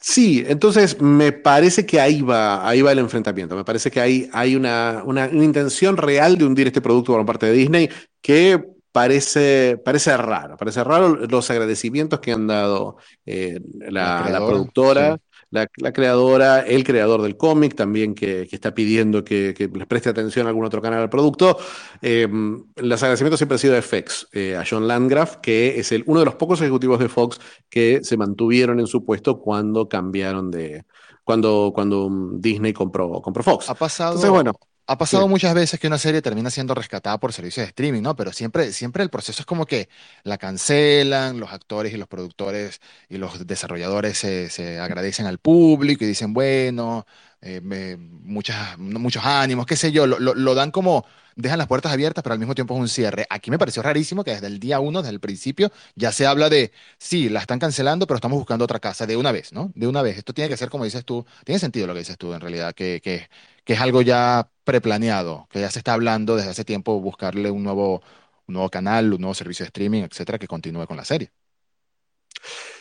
Sí, 0.00 0.44
entonces 0.46 1.00
me 1.00 1.32
parece 1.32 1.84
que 1.84 2.00
ahí 2.00 2.22
va, 2.22 2.68
ahí 2.68 2.82
va 2.82 2.92
el 2.92 2.98
enfrentamiento. 2.98 3.56
Me 3.56 3.64
parece 3.64 3.90
que 3.90 4.00
hay, 4.00 4.30
hay 4.32 4.54
una, 4.54 5.02
una, 5.04 5.26
intención 5.26 5.96
real 5.96 6.38
de 6.38 6.44
hundir 6.44 6.68
este 6.68 6.80
producto 6.80 7.12
por 7.12 7.26
parte 7.26 7.46
de 7.46 7.52
Disney 7.52 7.90
que 8.20 8.62
parece, 8.92 9.78
parece 9.84 10.16
raro. 10.16 10.56
Parece 10.56 10.84
raro 10.84 11.16
los 11.26 11.50
agradecimientos 11.50 12.20
que 12.20 12.32
han 12.32 12.46
dado 12.46 12.98
eh, 13.24 13.60
la, 13.90 14.24
productora 14.36 15.18
la, 15.50 15.92
creadora, 15.92 16.60
el 16.60 16.84
creador 16.84 17.22
del 17.22 17.36
cómic 17.36 17.74
también 17.74 18.14
que, 18.14 18.48
está 18.50 18.74
pidiendo 18.74 19.24
que, 19.24 19.54
les 19.72 19.86
preste 19.86 20.08
atención 20.08 20.46
a 20.46 20.50
algún 20.50 20.64
otro 20.64 20.82
canal 20.82 21.00
al 21.00 21.10
producto. 21.10 21.58
Eh, 22.02 22.28
los 22.76 23.02
agradecimientos 23.02 23.38
siempre 23.38 23.54
han 23.54 23.58
sido 23.58 23.74
de 23.74 23.82
FX, 23.82 24.28
eh, 24.32 24.56
a 24.56 24.64
John 24.68 24.86
Landgraf, 24.88 25.36
que 25.36 25.78
es 25.78 25.92
el, 25.92 26.02
uno 26.06 26.20
de 26.20 26.26
los 26.26 26.34
pocos 26.34 26.60
ejecutivos 26.60 26.98
de 26.98 27.08
Fox 27.08 27.40
que 27.68 28.00
se 28.02 28.16
mantuvieron 28.16 28.80
en 28.80 28.86
su 28.86 29.04
puesto 29.04 29.40
cuando 29.40 29.88
cambiaron 29.88 30.50
de, 30.50 30.84
cuando, 31.24 31.72
cuando 31.74 32.08
Disney 32.34 32.72
compró, 32.72 33.20
compró 33.22 33.42
Fox. 33.42 33.68
Ha 33.70 33.74
pasado. 33.74 34.10
Entonces, 34.12 34.30
bueno. 34.30 34.52
Ha 34.88 34.98
pasado 34.98 35.26
muchas 35.26 35.52
veces 35.52 35.80
que 35.80 35.88
una 35.88 35.98
serie 35.98 36.22
termina 36.22 36.48
siendo 36.48 36.72
rescatada 36.72 37.18
por 37.18 37.32
servicios 37.32 37.64
de 37.64 37.70
streaming, 37.70 38.02
¿no? 38.02 38.14
Pero 38.14 38.32
siempre, 38.32 38.72
siempre 38.72 39.02
el 39.02 39.10
proceso 39.10 39.42
es 39.42 39.46
como 39.46 39.66
que 39.66 39.88
la 40.22 40.38
cancelan, 40.38 41.40
los 41.40 41.52
actores 41.52 41.92
y 41.92 41.96
los 41.96 42.06
productores 42.06 42.80
y 43.08 43.16
los 43.16 43.48
desarrolladores 43.48 44.16
se, 44.18 44.78
agradecen 44.78 45.26
al 45.26 45.38
público 45.38 46.04
y 46.04 46.06
dicen, 46.06 46.32
bueno, 46.32 47.04
eh, 47.40 47.60
muchas, 47.98 48.78
muchos 48.78 49.24
ánimos, 49.24 49.66
qué 49.66 49.74
sé 49.76 49.90
yo, 49.90 50.06
lo, 50.06 50.54
dan 50.54 50.70
como, 50.70 51.04
dejan 51.36 51.58
las 51.58 51.68
puertas 51.68 51.92
abiertas, 51.92 52.22
pero 52.22 52.32
al 52.32 52.38
mismo 52.38 52.54
tiempo 52.54 52.74
es 52.74 52.80
un 52.80 52.88
cierre. 52.88 53.26
Aquí 53.30 53.50
me 53.50 53.58
pareció 53.58 53.82
rarísimo 53.82 54.24
que 54.24 54.32
desde 54.32 54.46
el 54.48 54.58
día 54.58 54.80
uno, 54.80 55.02
desde 55.02 55.14
el 55.14 55.20
principio, 55.20 55.70
ya 55.94 56.12
se 56.12 56.26
habla 56.26 56.48
de, 56.50 56.72
sí, 56.98 57.28
la 57.28 57.40
están 57.40 57.58
cancelando, 57.58 58.06
pero 58.06 58.16
estamos 58.16 58.38
buscando 58.38 58.64
otra 58.64 58.80
casa, 58.80 59.06
de 59.06 59.16
una 59.16 59.32
vez, 59.32 59.52
¿no? 59.52 59.70
De 59.74 59.86
una 59.86 60.02
vez. 60.02 60.18
Esto 60.18 60.32
tiene 60.34 60.48
que 60.50 60.56
ser 60.56 60.70
como 60.70 60.84
dices 60.84 61.04
tú, 61.04 61.24
tiene 61.44 61.58
sentido 61.58 61.86
lo 61.86 61.92
que 61.94 62.00
dices 62.00 62.18
tú 62.18 62.32
en 62.34 62.40
realidad, 62.40 62.74
que, 62.74 63.00
que, 63.02 63.28
que 63.64 63.72
es 63.74 63.80
algo 63.80 64.02
ya 64.02 64.50
preplaneado, 64.64 65.46
que 65.50 65.60
ya 65.60 65.70
se 65.70 65.78
está 65.80 65.92
hablando 65.94 66.36
desde 66.36 66.50
hace 66.50 66.64
tiempo 66.64 67.00
buscarle 67.00 67.50
un 67.50 67.62
nuevo, 67.62 68.02
un 68.46 68.54
nuevo 68.54 68.70
canal, 68.70 69.12
un 69.12 69.20
nuevo 69.20 69.34
servicio 69.34 69.64
de 69.64 69.68
streaming, 69.68 70.02
etcétera, 70.02 70.38
que 70.38 70.46
continúe 70.48 70.86
con 70.86 70.96
la 70.96 71.04
serie. 71.04 71.30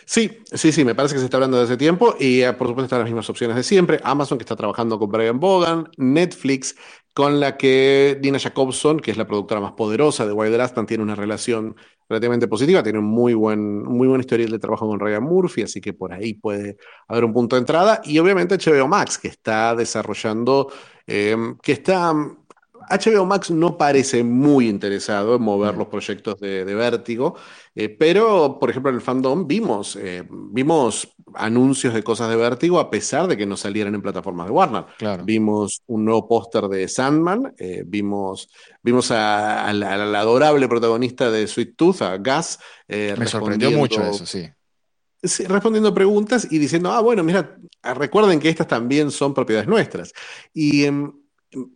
Sí, 0.06 0.39
sí, 0.54 0.72
sí, 0.72 0.86
me 0.86 0.94
parece 0.94 1.15
que 1.15 1.20
se 1.20 1.26
está 1.26 1.38
hablando 1.38 1.60
desde 1.60 1.78
tiempo 1.78 2.15
y 2.20 2.41
eh, 2.41 2.54
por 2.54 2.68
supuesto 2.68 2.86
están 2.86 3.00
las 3.00 3.08
mismas 3.08 3.30
opciones 3.30 3.56
de 3.56 3.63
siempre. 3.63 4.00
Amazon 4.04 4.38
que 4.38 4.44
está 4.44 4.56
trabajando 4.56 5.00
con 5.00 5.10
Brian 5.10 5.39
Bogan, 5.39 5.89
Netflix 5.98 6.76
con 7.13 7.39
la 7.39 7.58
que 7.58 8.20
Dina 8.22 8.38
Jacobson, 8.38 9.00
que 9.00 9.10
es 9.10 9.18
la 9.18 9.26
productora 9.26 9.62
más 9.62 9.72
poderosa 9.72 10.28
de 10.28 10.34
Wild 10.34 10.60
Aston, 10.60 10.86
tiene 10.86 11.02
una 11.02 11.15
relación 11.15 11.76
relativamente 12.08 12.48
positiva, 12.48 12.84
tiene 12.84 13.00
un 13.00 13.06
muy 13.06 13.34
buen, 13.34 13.84
muy 13.84 14.08
buen 14.08 14.20
historial 14.20 14.52
de 14.52 14.60
trabajo 14.60 14.88
con 14.88 15.00
Ryan 15.00 15.24
Murphy, 15.24 15.63
así 15.63 15.82
que 15.82 15.94
por 15.94 16.13
ahí 16.13 16.34
puede 16.36 16.78
haber 17.08 17.26
un 17.26 17.34
punto 17.34 17.56
de 17.56 17.62
entrada. 17.62 18.02
Y 18.04 18.20
obviamente 18.20 18.58
HBO 18.58 18.88
Max, 18.88 19.18
que 19.18 19.30
está 19.30 19.74
desarrollando, 19.76 20.72
eh, 21.08 21.36
que 21.63 21.72
está 21.72 22.13
HBO 22.89 23.26
Max 23.26 23.52
no 23.52 23.78
parece 23.78 24.24
muy 24.24 24.70
interesado 24.70 25.36
en 25.36 25.41
mover 25.41 25.76
los 25.76 25.88
proyectos 25.88 26.39
de, 26.39 26.63
Vértigo, 26.63 27.36
eh, 27.76 27.90
pero, 27.90 28.58
por 28.58 28.70
ejemplo, 28.70 28.90
en 28.90 28.96
el 28.96 29.02
fandom 29.02 29.48
vimos, 29.48 29.98
eh, 29.98 30.24
vimos 30.30 31.10
anuncios 31.34 31.94
de 31.94 32.04
cosas 32.04 32.30
de 32.30 32.38
Vértigo 32.38 32.80
a 32.80 32.90
pesar 32.90 33.28
de 33.28 33.36
que 33.36 33.46
no 33.46 33.58
salieran 33.58 33.94
en 33.94 34.02
plataformas 34.02 34.48
de 34.48 34.54
Warner. 34.54 34.86
Vimos 35.26 35.82
un 35.88 36.06
nuevo 36.06 36.28
póster 36.28 36.64
de 36.70 36.88
Sandman, 36.88 37.54
eh, 37.58 37.84
vimos, 37.86 38.50
vimos 38.82 39.12
al 39.12 39.84
adorable 39.84 40.70
protagonista 40.70 41.30
de 41.30 41.48
Sweet 41.48 41.76
Tooth, 41.76 42.02
a 42.02 42.18
Gas. 42.18 42.60
Me 42.88 43.28
sorprendió 43.28 43.72
mucho 43.72 44.02
eso, 44.04 44.26
sí 44.26 44.50
respondiendo 45.48 45.92
preguntas 45.92 46.48
y 46.52 46.60
diciendo, 46.60 46.92
ah, 46.92 47.02
bueno, 47.02 47.24
mira, 47.24 47.58
recuerden 47.82 48.40
que 48.40 48.48
estas 48.48 48.68
también 48.68 49.10
son 49.10 49.34
propiedades 49.34 49.68
nuestras. 49.68 50.14
Y 50.54 50.86
em, 50.86 51.12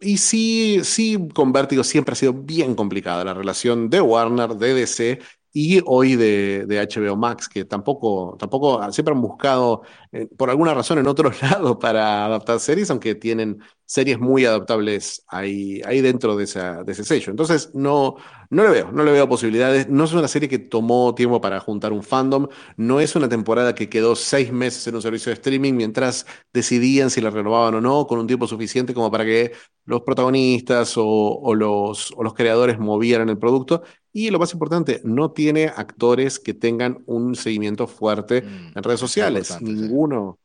y 0.02 0.18
sí, 0.18 0.82
sí, 0.84 1.18
con 1.34 1.54
Vértigo 1.54 1.84
siempre 1.84 2.14
ha 2.14 2.16
sido 2.16 2.34
bien 2.34 2.76
complicada 2.76 3.24
la 3.24 3.34
relación 3.34 3.90
de 3.90 4.02
Warner, 4.02 4.56
de 4.56 4.74
DC 4.74 5.20
y 5.52 5.82
hoy 5.86 6.16
de, 6.16 6.66
HBO 6.68 7.16
Max, 7.16 7.50
que 7.50 7.66
tampoco, 7.66 8.36
tampoco 8.40 8.92
siempre 8.92 9.14
han 9.14 9.22
buscado, 9.22 9.82
eh, 10.12 10.28
por 10.38 10.50
alguna 10.50 10.74
razón, 10.74 11.00
en 11.00 11.08
otro 11.08 11.32
lado 11.42 11.80
para 11.80 12.26
adaptar 12.26 12.60
series, 12.60 12.90
aunque 12.92 13.16
tienen 13.16 13.60
series 13.86 14.20
muy 14.20 14.46
adaptables 14.46 15.24
ahí, 15.28 15.82
ahí 15.86 16.02
dentro 16.02 16.36
de, 16.36 16.44
esa, 16.44 16.84
de 16.84 16.92
ese 16.92 17.04
sello. 17.04 17.32
Entonces, 17.32 17.72
no, 17.74 18.16
no 18.52 18.64
le 18.64 18.70
veo, 18.72 18.92
no 18.92 19.04
le 19.04 19.12
veo 19.12 19.30
posibilidades. 19.30 19.88
No 19.90 20.06
es 20.06 20.14
una 20.14 20.28
serie 20.28 20.50
que 20.50 20.58
tomó 20.58 21.14
tiempo 21.14 21.40
para 21.40 21.60
juntar 21.60 21.94
un 21.94 22.02
fandom, 22.02 22.48
no 22.78 23.00
es 23.00 23.16
una 23.16 23.30
temporada 23.30 23.76
que 23.76 23.90
quedó 23.90 24.16
seis 24.16 24.52
meses 24.52 24.88
en 24.88 24.96
un 24.96 25.02
servicio 25.02 25.30
de 25.30 25.36
streaming 25.36 25.74
mientras 25.74 26.26
decidían 26.52 27.12
si 27.12 27.22
la 27.22 27.30
renovaban 27.30 27.76
o 27.76 27.82
no, 27.82 28.08
con 28.08 28.18
un 28.20 28.26
tiempo 28.26 28.48
suficiente 28.48 28.94
como 28.94 29.12
para 29.12 29.24
que 29.24 29.52
los 29.86 30.02
protagonistas 30.02 30.94
o, 30.98 31.54
los, 31.54 32.12
o 32.16 32.24
los 32.24 32.34
creadores 32.34 32.80
movieran 32.80 33.30
el 33.30 33.38
producto. 33.38 33.84
Y 34.12 34.32
lo 34.32 34.40
más 34.40 34.52
importante, 34.54 35.02
no 35.04 35.32
tiene 35.32 35.66
actores 35.68 36.40
que 36.40 36.56
tengan 36.56 37.04
un 37.06 37.36
seguimiento 37.36 37.86
fuerte 37.86 38.42
mm, 38.42 38.78
en 38.78 38.84
redes 38.84 39.00
sociales. 39.00 39.62
Ninguno. 39.62 40.40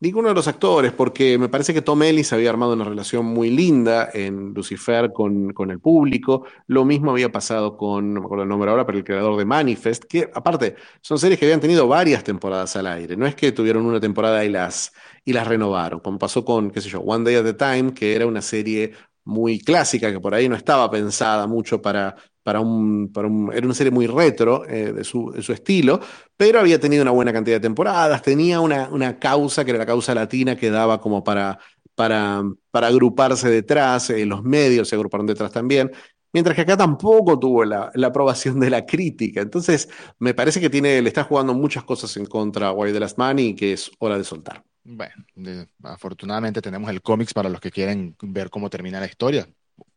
Ninguno 0.00 0.28
de 0.28 0.34
los 0.34 0.48
actores, 0.48 0.92
porque 0.92 1.38
me 1.38 1.48
parece 1.48 1.72
que 1.72 1.82
Tom 1.82 2.02
Ellis 2.02 2.32
había 2.32 2.50
armado 2.50 2.74
una 2.74 2.84
relación 2.84 3.26
muy 3.26 3.50
linda 3.50 4.10
en 4.12 4.52
Lucifer 4.54 5.12
con, 5.12 5.52
con 5.52 5.70
el 5.70 5.80
público. 5.80 6.44
Lo 6.66 6.84
mismo 6.84 7.10
había 7.12 7.32
pasado 7.32 7.76
con, 7.76 8.14
no 8.14 8.20
me 8.20 8.26
acuerdo 8.26 8.42
el 8.44 8.48
nombre 8.48 8.70
ahora, 8.70 8.86
pero 8.86 8.98
el 8.98 9.04
creador 9.04 9.36
de 9.36 9.44
Manifest, 9.44 10.04
que 10.04 10.30
aparte 10.34 10.76
son 11.00 11.18
series 11.18 11.38
que 11.38 11.46
habían 11.46 11.60
tenido 11.60 11.88
varias 11.88 12.24
temporadas 12.24 12.76
al 12.76 12.86
aire. 12.86 13.16
No 13.16 13.26
es 13.26 13.34
que 13.34 13.52
tuvieron 13.52 13.86
una 13.86 14.00
temporada 14.00 14.44
y 14.44 14.50
las, 14.50 14.92
y 15.24 15.32
las 15.32 15.46
renovaron, 15.46 16.00
como 16.00 16.18
pasó 16.18 16.44
con, 16.44 16.70
qué 16.70 16.80
sé 16.80 16.88
yo, 16.88 17.00
One 17.00 17.24
Day 17.24 17.36
at 17.36 17.46
a 17.46 17.56
Time, 17.56 17.94
que 17.94 18.14
era 18.14 18.26
una 18.26 18.42
serie 18.42 18.92
muy 19.24 19.58
clásica, 19.60 20.12
que 20.12 20.20
por 20.20 20.34
ahí 20.34 20.48
no 20.48 20.54
estaba 20.56 20.90
pensada 20.90 21.46
mucho 21.46 21.82
para, 21.82 22.16
para 22.46 22.60
un, 22.60 23.10
para 23.12 23.26
un, 23.26 23.50
era 23.52 23.66
una 23.66 23.74
serie 23.74 23.90
muy 23.90 24.06
retro 24.06 24.64
eh, 24.68 24.92
de, 24.92 25.02
su, 25.02 25.32
de, 25.32 25.42
su, 25.42 25.52
estilo, 25.52 25.98
pero 26.36 26.60
había 26.60 26.78
tenido 26.78 27.02
una 27.02 27.10
buena 27.10 27.32
cantidad 27.32 27.56
de 27.56 27.60
temporadas, 27.60 28.22
tenía 28.22 28.60
una, 28.60 28.88
una 28.88 29.18
causa 29.18 29.64
que 29.64 29.72
era 29.72 29.80
la 29.80 29.84
causa 29.84 30.14
latina 30.14 30.54
que 30.54 30.70
daba 30.70 31.00
como 31.00 31.24
para, 31.24 31.58
para, 31.96 32.44
para 32.70 32.86
agruparse 32.86 33.50
detrás, 33.50 34.10
eh, 34.10 34.24
los 34.24 34.44
medios 34.44 34.88
se 34.88 34.94
agruparon 34.94 35.26
detrás 35.26 35.50
también, 35.50 35.90
mientras 36.32 36.54
que 36.54 36.62
acá 36.62 36.76
tampoco 36.76 37.36
tuvo 37.36 37.64
la, 37.64 37.90
la, 37.94 38.06
aprobación 38.06 38.60
de 38.60 38.70
la 38.70 38.86
crítica. 38.86 39.40
Entonces, 39.40 39.88
me 40.20 40.32
parece 40.32 40.60
que 40.60 40.70
tiene, 40.70 41.02
le 41.02 41.08
está 41.08 41.24
jugando 41.24 41.52
muchas 41.52 41.82
cosas 41.82 42.16
en 42.16 42.26
contra 42.26 42.68
a 42.68 42.72
Why 42.72 42.92
the 42.92 43.00
Last 43.00 43.18
Man 43.18 43.40
y 43.40 43.56
que 43.56 43.72
es 43.72 43.90
hora 43.98 44.18
de 44.18 44.22
soltar. 44.22 44.62
Bueno, 44.84 45.14
de, 45.34 45.66
afortunadamente 45.82 46.62
tenemos 46.62 46.90
el 46.90 47.02
cómics 47.02 47.34
para 47.34 47.48
los 47.48 47.60
que 47.60 47.72
quieren 47.72 48.14
ver 48.22 48.50
cómo 48.50 48.70
termina 48.70 49.00
la 49.00 49.06
historia, 49.06 49.48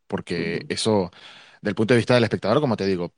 porque 0.07 0.61
uh 0.63 0.65
-huh. 0.65 0.73
eso 0.73 1.11
del 1.61 1.75
punto 1.75 1.93
de 1.93 1.97
vista 1.97 2.13
del 2.13 2.23
espectador, 2.23 2.61
como 2.61 2.77
te 2.77 2.85
digo, 2.85 3.13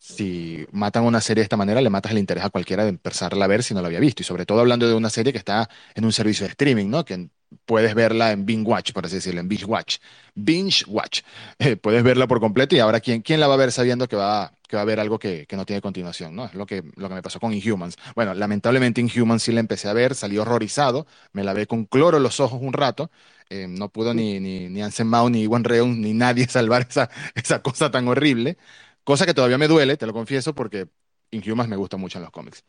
si 0.00 0.66
matan 0.72 1.04
una 1.04 1.20
serie 1.20 1.40
de 1.40 1.44
esta 1.44 1.56
manera, 1.56 1.80
le 1.80 1.90
matas 1.90 2.12
el 2.12 2.18
interés 2.18 2.44
a 2.44 2.50
cualquiera 2.50 2.84
de 2.84 2.90
empezarla 2.90 3.44
a 3.44 3.48
ver 3.48 3.62
si 3.62 3.74
no 3.74 3.80
la 3.80 3.88
había 3.88 4.00
visto. 4.00 4.22
Y 4.22 4.24
sobre 4.24 4.46
todo 4.46 4.60
hablando 4.60 4.86
de 4.88 4.94
una 4.94 5.10
serie 5.10 5.32
que 5.32 5.38
está 5.38 5.68
en 5.94 6.04
un 6.04 6.12
servicio 6.12 6.44
de 6.46 6.50
streaming, 6.50 6.88
¿no? 6.88 7.04
Que 7.04 7.28
puedes 7.64 7.94
verla 7.94 8.32
en 8.32 8.44
Binge 8.44 8.68
Watch, 8.68 8.92
por 8.92 9.06
así 9.06 9.16
decirlo, 9.16 9.40
en 9.40 9.48
Binge 9.48 9.64
Watch. 9.64 9.98
Binge 10.34 10.84
Watch. 10.86 11.22
Eh, 11.58 11.76
puedes 11.76 12.02
verla 12.02 12.26
por 12.26 12.40
completo 12.40 12.76
y 12.76 12.80
ahora, 12.80 13.00
¿quién, 13.00 13.22
quién 13.22 13.40
la 13.40 13.48
va 13.48 13.54
a 13.54 13.56
ver 13.56 13.72
sabiendo 13.72 14.08
que 14.08 14.16
va, 14.16 14.52
que 14.66 14.76
va 14.76 14.80
a 14.80 14.82
haber 14.82 15.00
algo 15.00 15.18
que, 15.18 15.46
que, 15.46 15.56
no 15.56 15.64
tiene 15.64 15.80
continuación, 15.80 16.34
¿no? 16.34 16.46
Es 16.46 16.54
lo 16.54 16.66
que, 16.66 16.82
lo 16.96 17.08
que 17.08 17.14
me 17.14 17.22
pasó 17.22 17.40
con 17.40 17.52
Inhumans. 17.52 17.96
Bueno, 18.14 18.34
lamentablemente 18.34 19.00
Inhumans 19.00 19.42
sí 19.42 19.52
la 19.52 19.60
empecé 19.60 19.88
a 19.88 19.92
ver, 19.92 20.14
salí 20.14 20.38
horrorizado, 20.38 21.06
me 21.32 21.44
la 21.44 21.52
ve 21.52 21.66
con 21.66 21.84
cloro 21.84 22.18
los 22.18 22.40
ojos 22.40 22.60
un 22.60 22.72
rato. 22.72 23.10
Eh, 23.48 23.66
no 23.68 23.90
pudo 23.90 24.12
ni, 24.12 24.40
ni, 24.40 24.68
ni 24.68 24.82
Mount, 25.04 25.34
ni 25.34 25.42
Iwan 25.42 25.64
Reun, 25.64 26.00
ni 26.00 26.12
nadie 26.14 26.46
salvar 26.48 26.86
esa, 26.88 27.10
esa 27.34 27.62
cosa 27.62 27.90
tan 27.90 28.08
horrible. 28.08 28.56
Cosa 29.04 29.26
que 29.26 29.34
todavía 29.34 29.58
me 29.58 29.68
duele, 29.68 29.96
te 29.96 30.06
lo 30.06 30.12
confieso, 30.12 30.54
porque 30.54 30.88
Inhumans 31.30 31.68
me 31.68 31.76
gusta 31.76 31.96
mucho 31.96 32.18
en 32.18 32.24
los 32.24 32.32
cómics. 32.32 32.64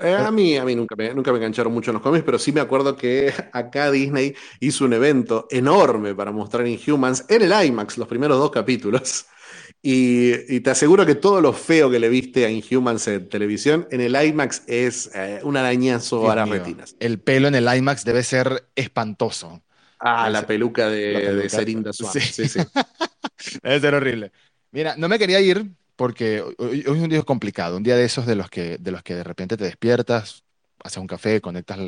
Eh, 0.00 0.14
a 0.14 0.30
mí, 0.30 0.56
a 0.56 0.64
mí 0.64 0.76
nunca, 0.76 0.94
me, 0.94 1.12
nunca 1.12 1.32
me 1.32 1.38
engancharon 1.38 1.72
mucho 1.72 1.90
en 1.90 1.94
los 1.94 2.02
cómics, 2.02 2.24
pero 2.24 2.38
sí 2.38 2.52
me 2.52 2.60
acuerdo 2.60 2.96
que 2.96 3.32
acá 3.52 3.90
Disney 3.90 4.34
hizo 4.60 4.84
un 4.84 4.92
evento 4.92 5.48
enorme 5.50 6.14
para 6.14 6.30
mostrar 6.30 6.66
Inhumans 6.66 7.24
en 7.28 7.42
el 7.42 7.66
IMAX, 7.66 7.98
los 7.98 8.06
primeros 8.06 8.38
dos 8.38 8.52
capítulos. 8.52 9.26
Y, 9.80 10.32
y, 10.54 10.60
te 10.60 10.70
aseguro 10.70 11.06
que 11.06 11.14
todo 11.14 11.40
lo 11.40 11.52
feo 11.52 11.88
que 11.90 12.00
le 12.00 12.08
viste 12.08 12.44
a 12.44 12.50
Inhumans 12.50 13.06
en 13.08 13.28
televisión, 13.28 13.86
en 13.92 14.00
el 14.00 14.16
IMAX 14.16 14.62
es 14.66 15.10
eh, 15.14 15.40
un 15.44 15.56
arañazo 15.56 16.18
Dios 16.22 16.32
a 16.32 16.36
las 16.36 16.48
mío, 16.48 16.58
retinas. 16.58 16.96
El 16.98 17.20
pelo 17.20 17.46
en 17.48 17.54
el 17.54 17.66
IMAX 17.76 18.04
debe 18.04 18.22
ser 18.24 18.68
espantoso. 18.74 19.62
Ah, 20.00 20.22
Debe 20.24 20.32
la 20.32 20.38
ser- 20.40 20.46
peluca 20.48 20.88
de, 20.90 21.12
la 21.12 21.20
de 21.20 21.26
peluca- 21.26 21.48
Serinda 21.48 21.92
Swan. 21.92 22.12
sí. 22.12 22.20
Sí, 22.20 22.48
sí. 22.48 22.58
Debe 23.62 23.80
ser 23.80 23.94
horrible. 23.94 24.32
Mira, 24.72 24.96
no 24.96 25.08
me 25.08 25.18
quería 25.18 25.40
ir 25.40 25.66
porque 25.96 26.42
hoy, 26.42 26.84
hoy 26.86 26.96
es 26.98 27.02
un 27.02 27.08
día 27.08 27.22
complicado, 27.22 27.76
un 27.76 27.82
día 27.82 27.96
de 27.96 28.04
esos 28.04 28.26
de 28.26 28.36
los 28.36 28.50
que, 28.50 28.78
de 28.78 28.90
los 28.92 29.02
que 29.02 29.14
de 29.14 29.24
repente 29.24 29.56
te 29.56 29.64
despiertas, 29.64 30.44
haces 30.82 30.98
un 30.98 31.06
café, 31.06 31.40
conectas, 31.40 31.78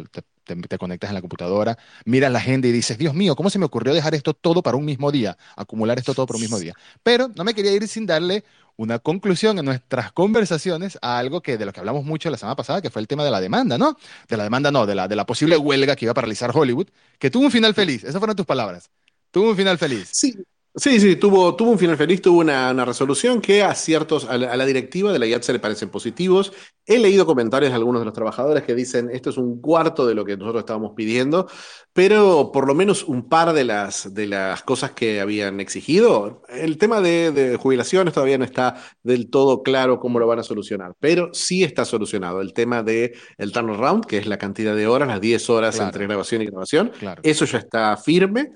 te 0.45 0.79
conectas 0.79 1.11
en 1.11 1.15
la 1.15 1.21
computadora, 1.21 1.79
miras 2.05 2.33
la 2.33 2.39
agenda 2.39 2.69
y 2.69 2.73
dices, 2.73 2.99
Dios 2.99 3.15
mío, 3.15 3.37
¿cómo 3.37 3.51
se 3.51 3.59
me 3.59 3.65
ocurrió 3.65 3.95
dejar 3.95 4.15
esto 4.15 4.35
todo 4.35 4.63
para 4.63 4.77
un 4.77 4.85
mismo 4.85 5.13
día? 5.13 5.37
Acumular 5.57 5.99
esto 5.99 6.15
todo 6.15 6.27
para 6.27 6.37
un 6.37 6.43
mismo 6.43 6.59
día. 6.59 6.75
Pero 7.03 7.31
no 7.35 7.45
me 7.45 7.55
quería 7.55 7.73
ir 7.73 7.87
sin 7.89 8.07
darle 8.07 8.45
una 8.77 8.99
conclusión 8.99 9.59
en 9.59 9.67
nuestras 9.67 10.11
conversaciones 10.13 10.99
a 11.03 11.19
algo 11.19 11.43
que 11.43 11.59
de 11.59 11.67
lo 11.67 11.73
que 11.73 11.81
hablamos 11.81 12.05
mucho 12.05 12.31
la 12.31 12.39
semana 12.39 12.57
pasada, 12.57 12.81
que 12.81 12.91
fue 12.91 13.03
el 13.03 13.09
tema 13.09 13.25
de 13.25 13.31
la 13.31 13.41
demanda, 13.41 13.77
¿no? 13.77 13.97
De 14.29 14.37
la 14.37 14.45
demanda, 14.45 14.71
no, 14.71 14.87
de 14.87 14.95
la, 14.95 15.07
de 15.07 15.17
la 15.17 15.27
posible 15.27 15.57
huelga 15.57 15.97
que 15.97 16.07
iba 16.07 16.13
a 16.13 16.15
paralizar 16.15 16.51
Hollywood, 16.55 16.89
que 17.19 17.31
tuvo 17.31 17.45
un 17.45 17.51
final 17.51 17.75
feliz. 17.75 18.05
Esas 18.05 18.19
fueron 18.19 18.37
tus 18.37 18.47
palabras. 18.47 18.91
Tuvo 19.31 19.51
un 19.51 19.57
final 19.57 19.77
feliz. 19.79 20.09
Sí, 20.13 20.35
sí, 20.81 20.99
sí, 21.01 21.17
tuvo, 21.17 21.55
tuvo 21.57 21.71
un 21.73 21.79
final 21.79 21.97
feliz, 21.97 22.23
tuvo 22.23 22.41
una, 22.41 22.71
una 22.71 22.85
resolución 22.85 23.41
que 23.41 23.63
a 23.63 23.75
ciertos, 23.75 24.25
a 24.25 24.37
la, 24.39 24.53
a 24.53 24.57
la 24.57 24.67
directiva 24.67 25.13
de 25.13 25.19
la 25.19 25.27
IAT 25.27 25.43
se 25.43 25.53
le 25.53 25.59
parecen 25.59 25.91
positivos. 25.91 26.53
He 26.87 26.99
leído 26.99 27.27
comentarios 27.27 27.71
de 27.71 27.77
algunos 27.77 28.01
de 28.01 28.07
los 28.07 28.15
trabajadores 28.15 28.65
que 28.65 28.75
dicen 28.75 29.11
esto 29.13 29.31
es 29.31 29.37
un 29.37 29.61
cuarto 29.61 30.07
de 30.07 30.15
lo 30.15 30.25
que 30.25 30.37
nosotros 30.37 30.61
estábamos 30.63 30.93
pidiendo, 30.97 31.47
pero 31.93 32.51
por 32.53 32.67
lo 32.67 32.75
menos 32.75 33.05
un 33.05 33.29
par 33.29 33.53
de 33.53 33.65
las, 33.65 34.13
de 34.15 34.27
las 34.27 34.63
cosas 34.63 34.93
que 34.93 35.21
habían 35.21 35.61
exigido. 35.61 36.43
El 36.49 36.79
tema 36.79 37.01
de, 37.01 37.31
de 37.33 37.57
jubilaciones 37.57 38.15
todavía 38.15 38.39
no 38.39 38.45
está 38.45 38.77
del 39.03 39.31
todo 39.31 39.63
claro 39.63 40.01
cómo 40.01 40.19
lo 40.19 40.27
van 40.27 40.39
a 40.41 40.43
solucionar, 40.43 40.95
pero 40.99 41.31
sí 41.33 41.63
está 41.63 41.85
solucionado. 41.85 42.41
El 42.41 42.53
tema 42.53 42.83
de 42.83 43.15
el 43.39 43.53
turnaround, 43.53 44.05
que 44.07 44.19
es 44.19 44.27
la 44.27 44.39
cantidad 44.39 44.75
de 44.75 44.87
horas, 44.87 45.09
las 45.09 45.21
10 45.21 45.51
horas 45.51 45.75
Claro. 45.77 45.89
entre 45.89 46.07
grabación 46.07 46.43
y 46.43 46.47
grabación, 46.47 46.91
Claro. 46.99 47.21
eso 47.25 47.45
ya 47.45 47.59
está 47.59 47.97
firme. 47.97 48.51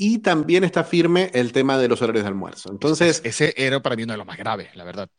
Y 0.00 0.20
también 0.20 0.62
está 0.64 0.84
firme 0.84 1.30
el 1.34 1.52
tema 1.52 1.76
de 1.76 1.88
los 1.88 2.00
horarios 2.00 2.22
de 2.24 2.28
almuerzo. 2.28 2.70
Entonces, 2.70 3.20
Ese 3.24 3.52
era 3.56 3.82
para 3.82 3.96
mí 3.96 4.04
uno 4.04 4.12
de 4.14 4.18
los 4.18 4.26
más 4.26 4.38
graves, 4.38 4.74
la 4.76 4.84
verdad. 4.84 5.10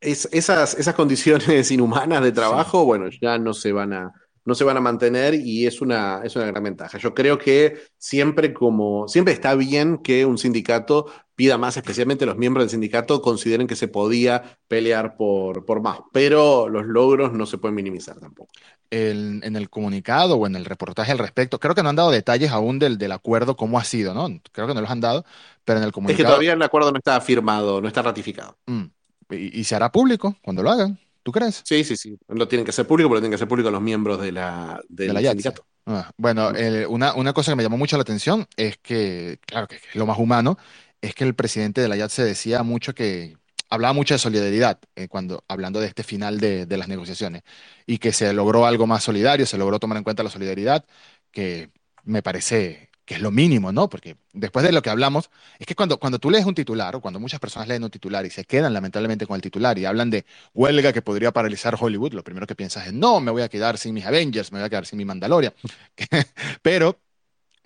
es- 0.00 0.28
esas, 0.32 0.74
esas 0.74 0.94
condiciones 0.94 1.70
inhumanas 1.70 2.22
de 2.22 2.32
trabajo, 2.32 2.84
bueno, 2.84 3.06
ya 3.20 3.38
no 3.38 3.54
se 3.54 3.72
van 3.72 3.92
a, 3.92 4.12
no 4.48 4.54
se 4.56 4.64
van 4.64 4.76
a 4.76 4.80
mantener 4.80 5.34
y 5.34 5.66
es 5.66 5.80
una, 5.80 6.22
es 6.24 6.34
una 6.36 6.46
gran 6.46 6.64
ventaja. 6.64 6.98
Yo 6.98 7.14
creo 7.14 7.38
que 7.38 7.78
siempre 7.98 8.52
como, 8.52 9.06
siempre 9.08 9.32
está 9.34 9.54
bien 9.54 9.98
que 9.98 10.26
un 10.26 10.38
sindicato 10.38 11.06
pida 11.36 11.56
más, 11.58 11.76
especialmente 11.76 12.26
los 12.26 12.36
miembros 12.36 12.64
del 12.64 12.70
sindicato 12.70 13.22
consideren 13.22 13.68
que 13.68 13.76
se 13.76 13.88
podía 13.88 14.58
pelear 14.66 15.16
por, 15.16 15.64
por 15.64 15.80
más, 15.82 16.00
pero 16.12 16.68
los 16.68 16.86
logros 16.86 17.32
no 17.32 17.46
se 17.46 17.58
pueden 17.58 17.76
minimizar 17.76 18.18
tampoco. 18.18 18.50
El- 18.90 19.40
en 19.44 19.54
el 19.56 19.68
comunicado 19.70 20.36
o 20.36 20.46
en 20.46 20.56
el 20.56 20.64
reportaje 20.64 21.12
al 21.12 21.18
respecto, 21.18 21.60
creo 21.60 21.74
que 21.74 21.82
no 21.82 21.90
han 21.90 21.96
dado 21.96 22.10
detalles 22.10 22.50
aún 22.50 22.78
del, 22.78 22.96
del 22.98 23.12
acuerdo, 23.12 23.54
cómo 23.56 23.78
ha 23.78 23.84
sido, 23.84 24.14
¿no? 24.14 24.28
Creo 24.52 24.66
que 24.66 24.74
no 24.74 24.80
los 24.80 24.90
han 24.90 25.00
dado, 25.00 25.24
pero 25.64 25.78
en 25.78 25.84
el 25.84 25.92
Es 26.06 26.16
que 26.16 26.24
comunicado. 26.24 26.28
todavía 26.32 26.54
el 26.54 26.62
acuerdo 26.62 26.90
no 26.92 26.98
está 26.98 27.20
firmado, 27.20 27.80
no 27.80 27.88
está 27.88 28.02
ratificado. 28.02 28.56
Mm. 28.66 28.84
y, 29.30 29.60
y 29.60 29.64
se 29.64 29.74
hará 29.76 29.92
público 29.92 30.36
cuando 30.42 30.62
lo 30.62 30.70
hagan, 30.70 30.98
¿tú 31.28 31.32
crees? 31.32 31.60
Sí, 31.62 31.84
sí, 31.84 31.94
sí. 31.94 32.18
Lo 32.28 32.48
tienen 32.48 32.64
que 32.64 32.70
hacer 32.70 32.86
público, 32.86 33.10
pero 33.10 33.16
lo 33.16 33.20
tienen 33.20 33.32
que 33.32 33.34
hacer 33.34 33.48
público 33.48 33.70
los 33.70 33.82
miembros 33.82 34.18
de 34.18 34.32
la, 34.32 34.80
del 34.88 35.08
De 35.08 35.12
la 35.12 35.20
YATSE. 35.20 35.42
sindicato. 35.42 35.66
Ah, 35.84 36.10
bueno, 36.16 36.52
una, 36.88 37.12
una 37.12 37.34
cosa 37.34 37.52
que 37.52 37.56
me 37.56 37.62
llamó 37.62 37.76
mucho 37.76 37.98
la 37.98 38.02
atención 38.02 38.46
es 38.56 38.78
que, 38.78 39.38
claro, 39.44 39.68
que 39.68 39.76
es 39.76 39.94
lo 39.94 40.06
más 40.06 40.18
humano, 40.18 40.56
es 41.02 41.14
que 41.14 41.24
el 41.24 41.34
presidente 41.34 41.82
de 41.82 41.88
la 41.88 41.96
YAT 41.96 42.10
se 42.10 42.24
decía 42.24 42.62
mucho 42.62 42.94
que, 42.94 43.36
hablaba 43.68 43.92
mucho 43.92 44.14
de 44.14 44.18
solidaridad 44.18 44.78
eh, 44.96 45.06
cuando, 45.06 45.44
hablando 45.48 45.80
de 45.80 45.88
este 45.88 46.02
final 46.02 46.40
de, 46.40 46.64
de 46.64 46.76
las 46.78 46.88
negociaciones, 46.88 47.42
y 47.86 47.98
que 47.98 48.12
se 48.12 48.32
logró 48.32 48.64
algo 48.64 48.86
más 48.86 49.02
solidario, 49.04 49.44
se 49.44 49.58
logró 49.58 49.78
tomar 49.78 49.98
en 49.98 50.04
cuenta 50.04 50.22
la 50.22 50.30
solidaridad, 50.30 50.86
que 51.30 51.70
me 52.04 52.22
parece 52.22 52.88
que 53.08 53.14
es 53.14 53.22
lo 53.22 53.30
mínimo, 53.30 53.72
¿no? 53.72 53.88
Porque 53.88 54.18
después 54.34 54.66
de 54.66 54.70
lo 54.70 54.82
que 54.82 54.90
hablamos, 54.90 55.30
es 55.58 55.66
que 55.66 55.74
cuando, 55.74 55.98
cuando 55.98 56.18
tú 56.18 56.30
lees 56.30 56.44
un 56.44 56.54
titular, 56.54 56.94
o 56.94 57.00
cuando 57.00 57.18
muchas 57.18 57.40
personas 57.40 57.66
leen 57.66 57.82
un 57.82 57.90
titular 57.90 58.26
y 58.26 58.30
se 58.30 58.44
quedan 58.44 58.74
lamentablemente 58.74 59.26
con 59.26 59.34
el 59.36 59.40
titular 59.40 59.78
y 59.78 59.86
hablan 59.86 60.10
de 60.10 60.26
huelga 60.52 60.92
que 60.92 61.00
podría 61.00 61.32
paralizar 61.32 61.74
Hollywood, 61.80 62.12
lo 62.12 62.22
primero 62.22 62.46
que 62.46 62.54
piensas 62.54 62.86
es, 62.86 62.92
no, 62.92 63.18
me 63.20 63.30
voy 63.30 63.40
a 63.42 63.48
quedar 63.48 63.78
sin 63.78 63.94
mis 63.94 64.04
Avengers, 64.04 64.52
me 64.52 64.58
voy 64.58 64.66
a 64.66 64.68
quedar 64.68 64.84
sin 64.84 64.98
mi 64.98 65.06
Mandalorian. 65.06 65.54
Pero 66.62 67.00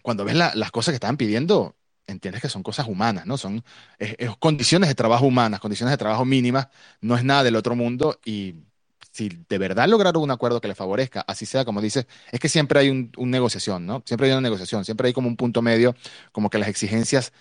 cuando 0.03 0.25
ves 0.25 0.37
la- 0.37 0.53
las 0.55 0.71
cosas 0.71 0.93
que 0.93 0.97
estaban 0.97 1.17
pidiendo, 1.17 1.77
entiendes 2.07 2.43
que 2.43 2.49
son 2.49 2.63
cosas 2.63 2.89
humanas, 2.89 3.27
¿no? 3.27 3.37
Son 3.39 3.65
es- 3.99 4.17
es 4.19 4.37
condiciones 4.39 4.89
de 4.89 4.95
trabajo 4.95 5.27
humanas, 5.27 5.61
condiciones 5.61 5.93
de 5.93 5.99
trabajo 5.99 6.25
mínimas, 6.25 6.69
no 7.01 7.17
es 7.17 7.25
nada 7.25 7.43
del 7.45 7.57
otro 7.57 7.77
mundo 7.77 8.21
y 8.25 8.55
si 9.13 9.29
de 9.49 9.59
verdad 9.59 9.89
lograron 9.89 10.23
un 10.23 10.31
acuerdo 10.33 10.61
que 10.61 10.69
les 10.69 10.77
favorezca, 10.77 11.21
así 11.29 11.47
sea 11.47 11.65
como 11.65 11.81
dices, 11.81 12.07
es 12.33 12.41
que 12.41 12.49
siempre 12.49 12.81
hay 12.81 12.91
un, 12.91 13.13
un 13.19 13.31
negociación, 13.31 13.87
¿no? 13.87 14.03
Siempre 14.07 14.27
hay 14.29 14.33
una 14.33 14.41
negociación, 14.43 14.85
siempre 14.85 15.09
hay 15.09 15.13
como 15.15 15.29
un 15.29 15.37
punto 15.37 15.63
medio, 15.63 15.95
como 16.33 16.51
que 16.51 16.59
las 16.59 16.69
exigencias, 16.69 17.33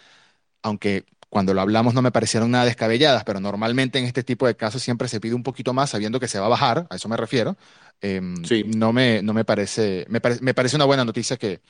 aunque 0.63 1.05
cuando 1.29 1.53
lo 1.53 1.62
hablamos 1.62 1.93
no 1.93 2.01
me 2.01 2.12
parecieron 2.12 2.51
nada 2.51 2.65
descabelladas, 2.65 3.23
pero 3.23 3.39
normalmente 3.39 3.99
en 3.99 4.05
este 4.05 4.23
tipo 4.23 4.47
de 4.47 4.55
casos 4.55 4.81
siempre 4.84 5.07
se 5.07 5.21
pide 5.21 5.34
un 5.36 5.43
poquito 5.43 5.73
más 5.73 5.91
sabiendo 5.91 6.19
que 6.19 6.27
se 6.27 6.39
va 6.39 6.47
a 6.47 6.49
bajar, 6.49 6.88
a 6.89 6.95
eso 6.95 7.07
me 7.10 7.17
refiero. 7.17 7.57
Em, 8.01 8.43
Sí. 8.45 8.63
no 8.65 8.93
me, 8.93 9.21
no 9.23 9.34
me 9.34 9.45
parece, 9.45 10.05
me 10.10 10.19
pare- 10.21 10.39
me 10.41 10.53
parece 10.53 10.75
una 10.75 10.86
buena 10.86 11.05
noticia 11.05 11.38
que, 11.38 11.62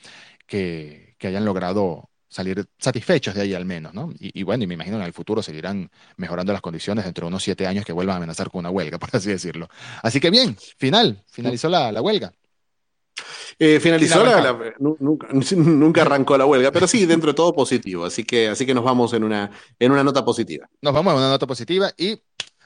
que, 0.47 1.15
que 1.19 1.27
hayan 1.27 1.45
logrado 1.45 2.10
salir 2.31 2.65
satisfechos 2.79 3.35
de 3.35 3.41
ahí 3.41 3.53
al 3.53 3.65
menos, 3.65 3.93
¿no? 3.93 4.09
Y, 4.17 4.39
y 4.39 4.43
bueno, 4.43 4.63
y 4.63 4.67
me 4.67 4.75
imagino 4.75 4.95
que 4.95 5.01
en 5.01 5.07
el 5.07 5.13
futuro 5.13 5.43
seguirán 5.43 5.91
mejorando 6.15 6.53
las 6.53 6.61
condiciones 6.61 7.03
dentro 7.03 7.25
de 7.25 7.27
unos 7.27 7.43
siete 7.43 7.67
años 7.67 7.83
que 7.83 7.91
vuelvan 7.91 8.13
a 8.15 8.17
amenazar 8.17 8.49
con 8.49 8.59
una 8.59 8.69
huelga, 8.69 8.97
por 8.99 9.09
así 9.11 9.29
decirlo. 9.29 9.67
Así 10.01 10.19
que 10.19 10.29
bien, 10.29 10.55
final, 10.77 11.23
finalizó 11.29 11.67
la, 11.67 11.91
la 11.91 12.01
huelga. 12.01 12.31
Eh, 13.59 13.81
finalizó 13.81 14.23
la, 14.23 14.73
nunca, 14.79 15.27
nunca 15.55 16.01
arrancó 16.03 16.37
la 16.37 16.45
huelga, 16.45 16.71
pero 16.71 16.87
sí, 16.87 17.05
dentro 17.05 17.31
de 17.31 17.35
todo 17.35 17.53
positivo. 17.53 18.05
Así 18.05 18.23
que, 18.23 18.47
así 18.47 18.65
que 18.65 18.73
nos 18.73 18.85
vamos 18.85 19.13
en 19.13 19.25
una, 19.25 19.51
en 19.77 19.91
una 19.91 20.03
nota 20.03 20.23
positiva. 20.23 20.69
Nos 20.81 20.93
vamos 20.93 21.13
a 21.13 21.17
una 21.17 21.29
nota 21.29 21.45
positiva 21.45 21.91
y 21.97 22.17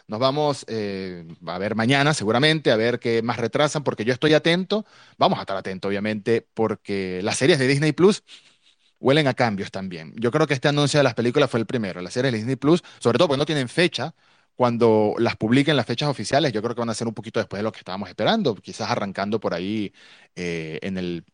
Nos 0.07 0.19
vamos 0.19 0.63
eh, 0.67 1.25
a 1.47 1.57
ver 1.57 1.73
mañana 1.73 2.13
seguramente, 2.13 2.71
a 2.71 2.75
ver 2.75 2.99
qué 2.99 3.23
más 3.23 3.37
retrasan, 3.37 3.83
porque 3.83 4.05
yo 4.05 4.13
estoy 4.13 4.35
atento, 4.35 4.85
vamos 5.17 5.39
a 5.39 5.41
estar 5.41 5.57
atentos 5.57 5.89
obviamente, 5.89 6.47
porque 6.53 7.21
las 7.23 7.37
series 7.37 7.57
de 7.57 7.67
Disney 7.67 7.91
Plus 7.91 8.23
huelen 8.99 9.27
a 9.27 9.33
cambios 9.33 9.71
también. 9.71 10.13
Yo 10.15 10.31
creo 10.31 10.47
que 10.47 10.53
este 10.53 10.67
anuncio 10.67 10.99
de 10.99 11.03
las 11.03 11.13
películas 11.13 11.49
fue 11.49 11.59
el 11.59 11.65
primero, 11.65 12.01
las 12.01 12.13
series 12.13 12.31
de 12.31 12.37
Disney 12.39 12.55
Plus, 12.55 12.83
sobre 12.99 13.17
todo 13.17 13.27
porque 13.27 13.39
no 13.39 13.45
tienen 13.45 13.69
fecha, 13.69 14.15
cuando 14.55 15.15
las 15.17 15.35
publiquen 15.35 15.75
las 15.75 15.85
fechas 15.85 16.09
oficiales, 16.09 16.53
yo 16.53 16.61
creo 16.61 16.75
que 16.75 16.79
van 16.81 16.89
a 16.89 16.93
ser 16.93 17.07
un 17.07 17.13
poquito 17.13 17.39
después 17.39 17.59
de 17.59 17.63
lo 17.63 17.71
que 17.71 17.79
estábamos 17.79 18.09
esperando, 18.09 18.55
quizás 18.55 18.89
arrancando 18.89 19.39
por 19.39 19.53
ahí 19.53 19.93
eh, 20.35 20.79
en 20.81 20.97
el 20.97 21.25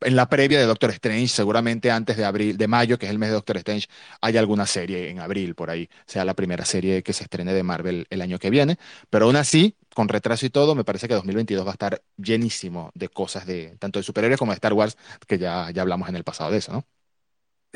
en 0.00 0.16
la 0.16 0.28
previa 0.28 0.58
de 0.58 0.66
Doctor 0.66 0.90
Strange, 0.90 1.28
seguramente 1.28 1.90
antes 1.90 2.16
de 2.16 2.24
abril, 2.24 2.56
de 2.58 2.68
mayo, 2.68 2.98
que 2.98 3.06
es 3.06 3.10
el 3.10 3.18
mes 3.18 3.30
de 3.30 3.34
Doctor 3.36 3.56
Strange, 3.58 3.88
hay 4.20 4.36
alguna 4.36 4.66
serie 4.66 5.08
en 5.10 5.20
abril 5.20 5.54
por 5.54 5.70
ahí, 5.70 5.88
sea 6.06 6.24
la 6.24 6.34
primera 6.34 6.64
serie 6.64 7.02
que 7.02 7.12
se 7.12 7.24
estrene 7.24 7.54
de 7.54 7.62
Marvel 7.62 8.06
el 8.10 8.20
año 8.22 8.38
que 8.38 8.50
viene. 8.50 8.76
Pero 9.10 9.26
aún 9.26 9.36
así, 9.36 9.76
con 9.94 10.08
retraso 10.08 10.44
y 10.46 10.50
todo, 10.50 10.74
me 10.74 10.84
parece 10.84 11.08
que 11.08 11.14
2022 11.14 11.64
va 11.66 11.70
a 11.70 11.72
estar 11.72 12.02
llenísimo 12.16 12.90
de 12.94 13.08
cosas 13.08 13.46
de 13.46 13.76
tanto 13.78 13.98
de 13.98 14.02
superhéroes 14.02 14.38
como 14.38 14.52
de 14.52 14.56
Star 14.56 14.74
Wars, 14.74 14.96
que 15.26 15.38
ya, 15.38 15.70
ya 15.70 15.82
hablamos 15.82 16.08
en 16.08 16.16
el 16.16 16.24
pasado 16.24 16.50
de 16.50 16.58
eso, 16.58 16.72
¿no? 16.72 16.84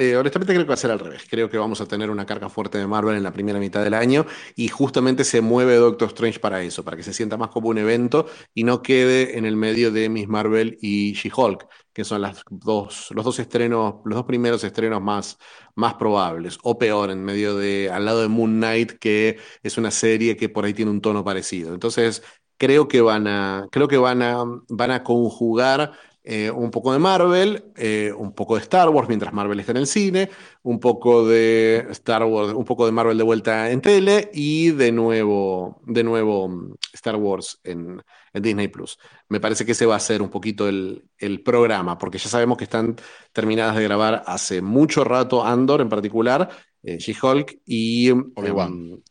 Eh, 0.01 0.17
honestamente 0.17 0.53
creo 0.53 0.65
que 0.65 0.69
va 0.69 0.75
a 0.75 0.77
ser 0.77 0.93
al 0.93 1.01
revés. 1.01 1.25
Creo 1.29 1.51
que 1.51 1.59
vamos 1.59 1.81
a 1.81 1.87
tener 1.87 2.09
una 2.09 2.25
carga 2.25 2.49
fuerte 2.49 2.79
de 2.79 2.87
Marvel 2.87 3.17
en 3.17 3.25
la 3.25 3.33
primera 3.33 3.59
mitad 3.59 3.83
del 3.83 3.95
año 3.95 4.27
y 4.55 4.69
justamente 4.69 5.25
se 5.25 5.41
mueve 5.41 5.75
Doctor 5.75 6.07
Strange 6.09 6.39
para 6.39 6.63
eso, 6.63 6.85
para 6.85 6.97
que 6.97 7.03
se 7.03 7.13
sienta 7.13 7.37
más 7.37 7.49
como 7.49 7.69
un 7.69 7.79
evento 7.79 8.27
y 8.55 8.63
no 8.63 8.81
quede 8.81 9.37
en 9.37 9.45
el 9.45 9.57
medio 9.57 9.91
de 9.91 10.09
Miss 10.09 10.29
Marvel 10.29 10.79
y 10.81 11.15
She-Hulk, 11.15 11.67
que 11.93 12.05
son 12.05 12.23
las 12.23 12.45
dos, 12.49 13.09
los 13.11 13.25
dos 13.25 13.41
estrenos, 13.41 13.97
los 14.05 14.15
dos 14.19 14.25
primeros 14.25 14.63
estrenos 14.63 15.03
más, 15.03 15.37
más 15.75 15.95
probables, 15.95 16.59
o 16.63 16.79
peor, 16.79 17.11
en 17.11 17.25
medio 17.25 17.57
de, 17.57 17.91
al 17.91 18.05
lado 18.05 18.23
de 18.23 18.29
Moon 18.29 18.53
Knight, 18.59 18.93
que 19.01 19.39
es 19.65 19.79
una 19.79 19.91
serie 19.91 20.37
que 20.37 20.49
por 20.49 20.65
ahí 20.65 20.75
tiene 20.75 20.93
un 20.93 21.01
tono 21.01 21.25
parecido. 21.25 21.75
Entonces, 21.75 22.23
creo 22.57 22.89
que 22.89 23.01
van 23.01 23.27
a, 23.27 23.67
creo 23.73 23.89
que 23.89 23.97
van 23.99 24.23
a, 24.23 24.45
van 24.69 24.91
a 24.91 25.03
conjugar 25.03 25.93
eh, 26.31 26.51
un 26.51 26.71
poco 26.71 26.93
de 26.93 26.99
Marvel, 26.99 27.73
eh, 27.75 28.13
un 28.15 28.33
poco 28.33 28.57
de 28.57 28.61
Star 28.61 28.91
Wars 28.91 29.09
mientras 29.09 29.33
Marvel 29.33 29.61
está 29.61 29.73
en 29.73 29.79
el 29.79 29.87
cine, 29.87 30.29
un 30.63 30.79
poco 30.79 31.27
de 31.27 31.87
Star 31.93 32.23
Wars, 32.23 32.53
un 32.53 32.67
poco 32.67 32.85
de 32.85 32.93
Marvel 32.93 33.17
de 33.17 33.25
vuelta 33.25 33.71
en 33.71 33.81
tele 33.81 34.31
y 34.35 34.73
de 34.73 34.93
nuevo, 34.93 35.81
de 35.87 36.05
nuevo 36.05 36.47
mm, 36.47 36.75
Star 36.93 37.17
Wars 37.17 37.59
en, 37.65 38.03
Disney 38.35 38.69
Plus. 38.69 38.99
Me 39.31 39.41
parece 39.41 39.65
que 39.65 39.73
ese 39.73 39.87
va 39.87 39.97
a 39.97 40.01
ser 40.01 40.21
un 40.21 40.29
poquito 40.29 40.69
el, 40.69 41.03
programa, 41.43 41.97
porque 41.97 42.19
ya 42.19 42.29
sabemos 42.29 42.59
que 42.59 42.65
están 42.65 42.97
terminadas 43.33 43.75
de 43.77 43.85
grabar 43.85 44.23
hace 44.27 44.61
mucho 44.61 45.05
rato 45.05 45.43
Andor 45.43 45.81
en 45.81 45.89
particular, 45.89 46.51
eh, 46.83 46.99
She-Hulk 46.99 47.63
y, 47.65 48.11
em, 48.11 48.33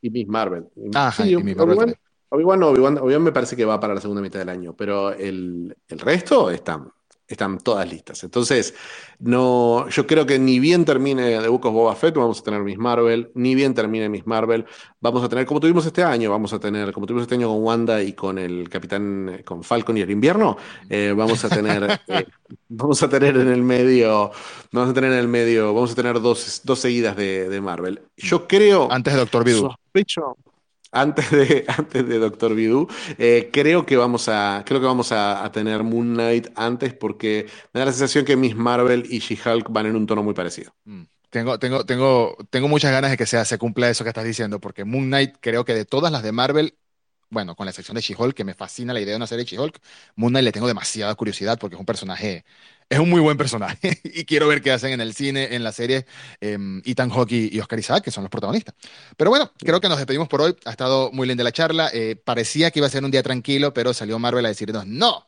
y 0.01 0.09
Miss 0.11 0.27
Marvel. 0.27 0.65
Ah, 0.93 1.11
sí, 1.11 1.31
y 1.31 1.37
Miss 1.37 1.57
Marvel. 1.57 1.97
Obi-Wan 2.29 2.61
Obi 2.61 3.19
me 3.19 3.31
parece 3.31 3.55
que 3.55 3.65
va 3.65 3.79
para 3.79 3.95
la 3.95 4.01
segunda 4.01 4.21
mitad 4.21 4.37
del 4.37 4.49
año, 4.49 4.75
pero 4.75 5.13
el, 5.13 5.75
el 5.87 5.99
resto 5.99 6.51
están 6.51 6.91
están 7.27 7.57
todas 7.59 7.89
listas. 7.89 8.23
Entonces, 8.23 8.73
no, 9.19 9.87
yo 9.89 10.07
creo 10.07 10.25
que 10.25 10.39
ni 10.39 10.59
bien 10.59 10.85
termine 10.85 11.39
The 11.39 11.47
Book 11.47 11.65
of 11.65 11.73
Boba 11.73 11.95
Fett, 11.95 12.15
vamos 12.15 12.39
a 12.39 12.43
tener 12.43 12.61
Miss 12.61 12.77
Marvel, 12.77 13.31
ni 13.35 13.53
bien 13.55 13.73
termine 13.73 14.07
Miss 14.07 14.25
Marvel, 14.25 14.65
vamos 15.01 15.23
a 15.23 15.29
tener, 15.29 15.45
como 15.45 15.59
tuvimos 15.59 15.85
este 15.85 16.03
año, 16.03 16.31
vamos 16.31 16.53
a 16.53 16.59
tener, 16.59 16.93
como 16.93 17.05
tuvimos 17.05 17.23
este 17.23 17.35
año 17.35 17.49
con 17.49 17.63
Wanda 17.63 18.01
y 18.01 18.13
con 18.13 18.37
el 18.37 18.69
Capitán, 18.69 19.41
con 19.43 19.63
Falcon 19.63 19.97
y 19.97 20.01
el 20.01 20.11
invierno, 20.11 20.57
eh, 20.89 21.13
vamos 21.15 21.43
a 21.43 21.49
tener, 21.49 21.99
eh, 22.07 22.25
vamos 22.69 23.03
a 23.03 23.09
tener 23.09 23.35
en 23.35 23.49
el 23.49 23.61
medio, 23.61 24.31
vamos 24.71 24.91
a 24.91 24.93
tener 24.93 25.11
en 25.11 25.19
el 25.19 25.27
medio, 25.27 25.73
vamos 25.73 25.91
a 25.91 25.95
tener 25.95 26.21
dos, 26.21 26.61
dos 26.63 26.79
seguidas 26.79 27.17
de, 27.17 27.49
de 27.49 27.61
Marvel. 27.61 28.01
Yo 28.15 28.47
creo. 28.47 28.91
Antes 28.91 29.13
de 29.13 29.19
Doctor 29.19 29.43
Vidu. 29.43 29.61
Sospecho, 29.61 30.37
antes 30.91 31.29
de, 31.31 31.65
antes 31.77 32.07
de 32.07 32.19
Doctor 32.19 32.55
Bidú. 32.55 32.87
Eh, 33.17 33.49
creo 33.51 33.85
que 33.85 33.97
vamos, 33.97 34.29
a, 34.29 34.63
creo 34.65 34.79
que 34.79 34.85
vamos 34.85 35.11
a, 35.11 35.49
tener 35.51 35.83
Moon 35.83 36.13
Knight 36.13 36.47
antes 36.55 36.93
porque 36.93 37.47
me 37.73 37.79
da 37.79 37.85
la 37.85 37.91
sensación 37.91 38.25
que 38.25 38.35
Miss 38.35 38.55
Marvel 38.55 39.05
y 39.09 39.19
She-Hulk 39.19 39.67
van 39.69 39.87
en 39.87 39.95
un 39.95 40.05
tono 40.05 40.23
muy 40.23 40.33
parecido. 40.33 40.73
Mm. 40.85 41.03
Tengo, 41.29 41.59
tengo, 41.59 41.85
tengo, 41.85 42.37
tengo 42.49 42.67
muchas 42.69 42.91
ganas 42.91 43.11
de 43.11 43.17
que 43.17 43.25
sea, 43.25 43.43
se 43.43 43.57
cumpla 43.57 43.89
eso 43.89 44.05
que 44.05 44.09
estás 44.09 44.23
diciendo, 44.23 44.61
porque 44.61 44.85
Moon 44.85 45.07
Knight 45.07 45.35
creo 45.41 45.65
que 45.65 45.73
de 45.73 45.83
todas 45.83 46.11
las 46.11 46.23
de 46.23 46.31
Marvel, 46.31 46.77
bueno, 47.29 47.55
con 47.55 47.65
la 47.65 47.71
excepción 47.71 47.95
de 47.95 48.01
She-Hulk, 48.01 48.35
que 48.35 48.43
me 48.43 48.53
fascina 48.53 48.93
la 48.93 49.01
idea 49.01 49.11
de 49.11 49.17
una 49.17 49.27
serie 49.27 49.45
de 49.45 49.51
She-Hulk, 49.51 49.79
Moon 50.15 50.33
le 50.33 50.51
tengo 50.51 50.67
demasiada 50.67 51.13
curiosidad 51.15 51.57
porque 51.59 51.75
es 51.75 51.79
un 51.79 51.85
personaje 51.85 52.45
es 52.89 52.99
un 52.99 53.09
muy 53.09 53.19
buen 53.19 53.37
personaje 53.37 53.99
y 54.03 54.25
quiero 54.25 54.47
ver 54.47 54.61
qué 54.61 54.71
hacen 54.71 54.91
en 54.91 55.01
el 55.01 55.13
cine, 55.13 55.55
en 55.55 55.63
la 55.63 55.71
serie, 55.71 56.05
em, 56.39 56.81
Ethan 56.85 57.09
Hawke 57.09 57.49
y 57.51 57.59
Oscar 57.59 57.79
Isaac, 57.79 58.03
que 58.03 58.11
son 58.11 58.23
los 58.23 58.31
protagonistas. 58.31 58.75
Pero 59.17 59.29
bueno, 59.29 59.51
creo 59.57 59.81
que 59.81 59.89
nos 59.89 59.97
despedimos 59.97 60.27
por 60.27 60.41
hoy. 60.41 60.55
Ha 60.65 60.71
estado 60.71 61.11
muy 61.11 61.27
linda 61.27 61.43
la 61.43 61.51
charla. 61.51 61.89
Eh, 61.93 62.15
parecía 62.15 62.71
que 62.71 62.79
iba 62.79 62.87
a 62.87 62.89
ser 62.89 63.03
un 63.03 63.11
día 63.11 63.23
tranquilo, 63.23 63.73
pero 63.73 63.93
salió 63.93 64.19
Marvel 64.19 64.45
a 64.45 64.49
decirnos, 64.49 64.85
no, 64.87 65.26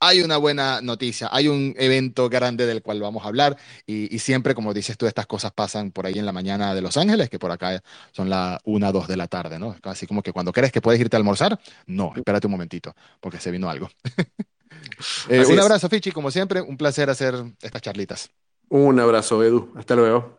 hay 0.00 0.22
una 0.22 0.38
buena 0.38 0.80
noticia, 0.80 1.28
hay 1.30 1.48
un 1.48 1.74
evento 1.78 2.28
grande 2.28 2.66
del 2.66 2.82
cual 2.82 3.00
vamos 3.00 3.24
a 3.24 3.28
hablar 3.28 3.56
y, 3.86 4.18
siempre, 4.18 4.54
como 4.54 4.72
dices 4.74 4.96
tú, 4.96 5.06
estas 5.06 5.26
cosas 5.26 5.52
pasan 5.52 5.90
por 5.90 6.06
ahí 6.06 6.18
en 6.18 6.26
la 6.26 6.32
mañana 6.32 6.74
de 6.74 6.80
Los 6.80 6.96
Ángeles, 6.96 7.28
que 7.28 7.38
por 7.38 7.52
acá 7.52 7.82
son 8.12 8.30
las 8.30 8.58
1, 8.64 8.92
2 8.92 9.08
de 9.08 9.16
la 9.16 9.28
tarde, 9.28 9.58
¿no? 9.58 9.76
Así 9.82 10.06
como 10.06 10.22
que 10.22 10.32
cuando 10.32 10.52
crees 10.52 10.72
que 10.72 10.80
puedes 10.80 11.00
irte 11.00 11.16
a 11.16 11.18
almorzar, 11.18 11.60
no, 11.86 12.12
espérate 12.16 12.46
un 12.46 12.52
momentito, 12.52 12.94
porque 13.20 13.38
se 13.38 13.50
vino 13.50 13.68
algo. 13.70 13.90
Eh, 15.28 15.44
un 15.46 15.60
abrazo, 15.60 15.88
Fichi, 15.88 16.10
como 16.10 16.30
siempre, 16.30 16.60
un 16.60 16.76
placer 16.76 17.10
hacer 17.10 17.34
estas 17.60 17.82
charlitas. 17.82 18.30
Un 18.68 18.98
abrazo, 18.98 19.42
Edu. 19.42 19.72
Hasta 19.76 19.94
luego. 19.94 20.38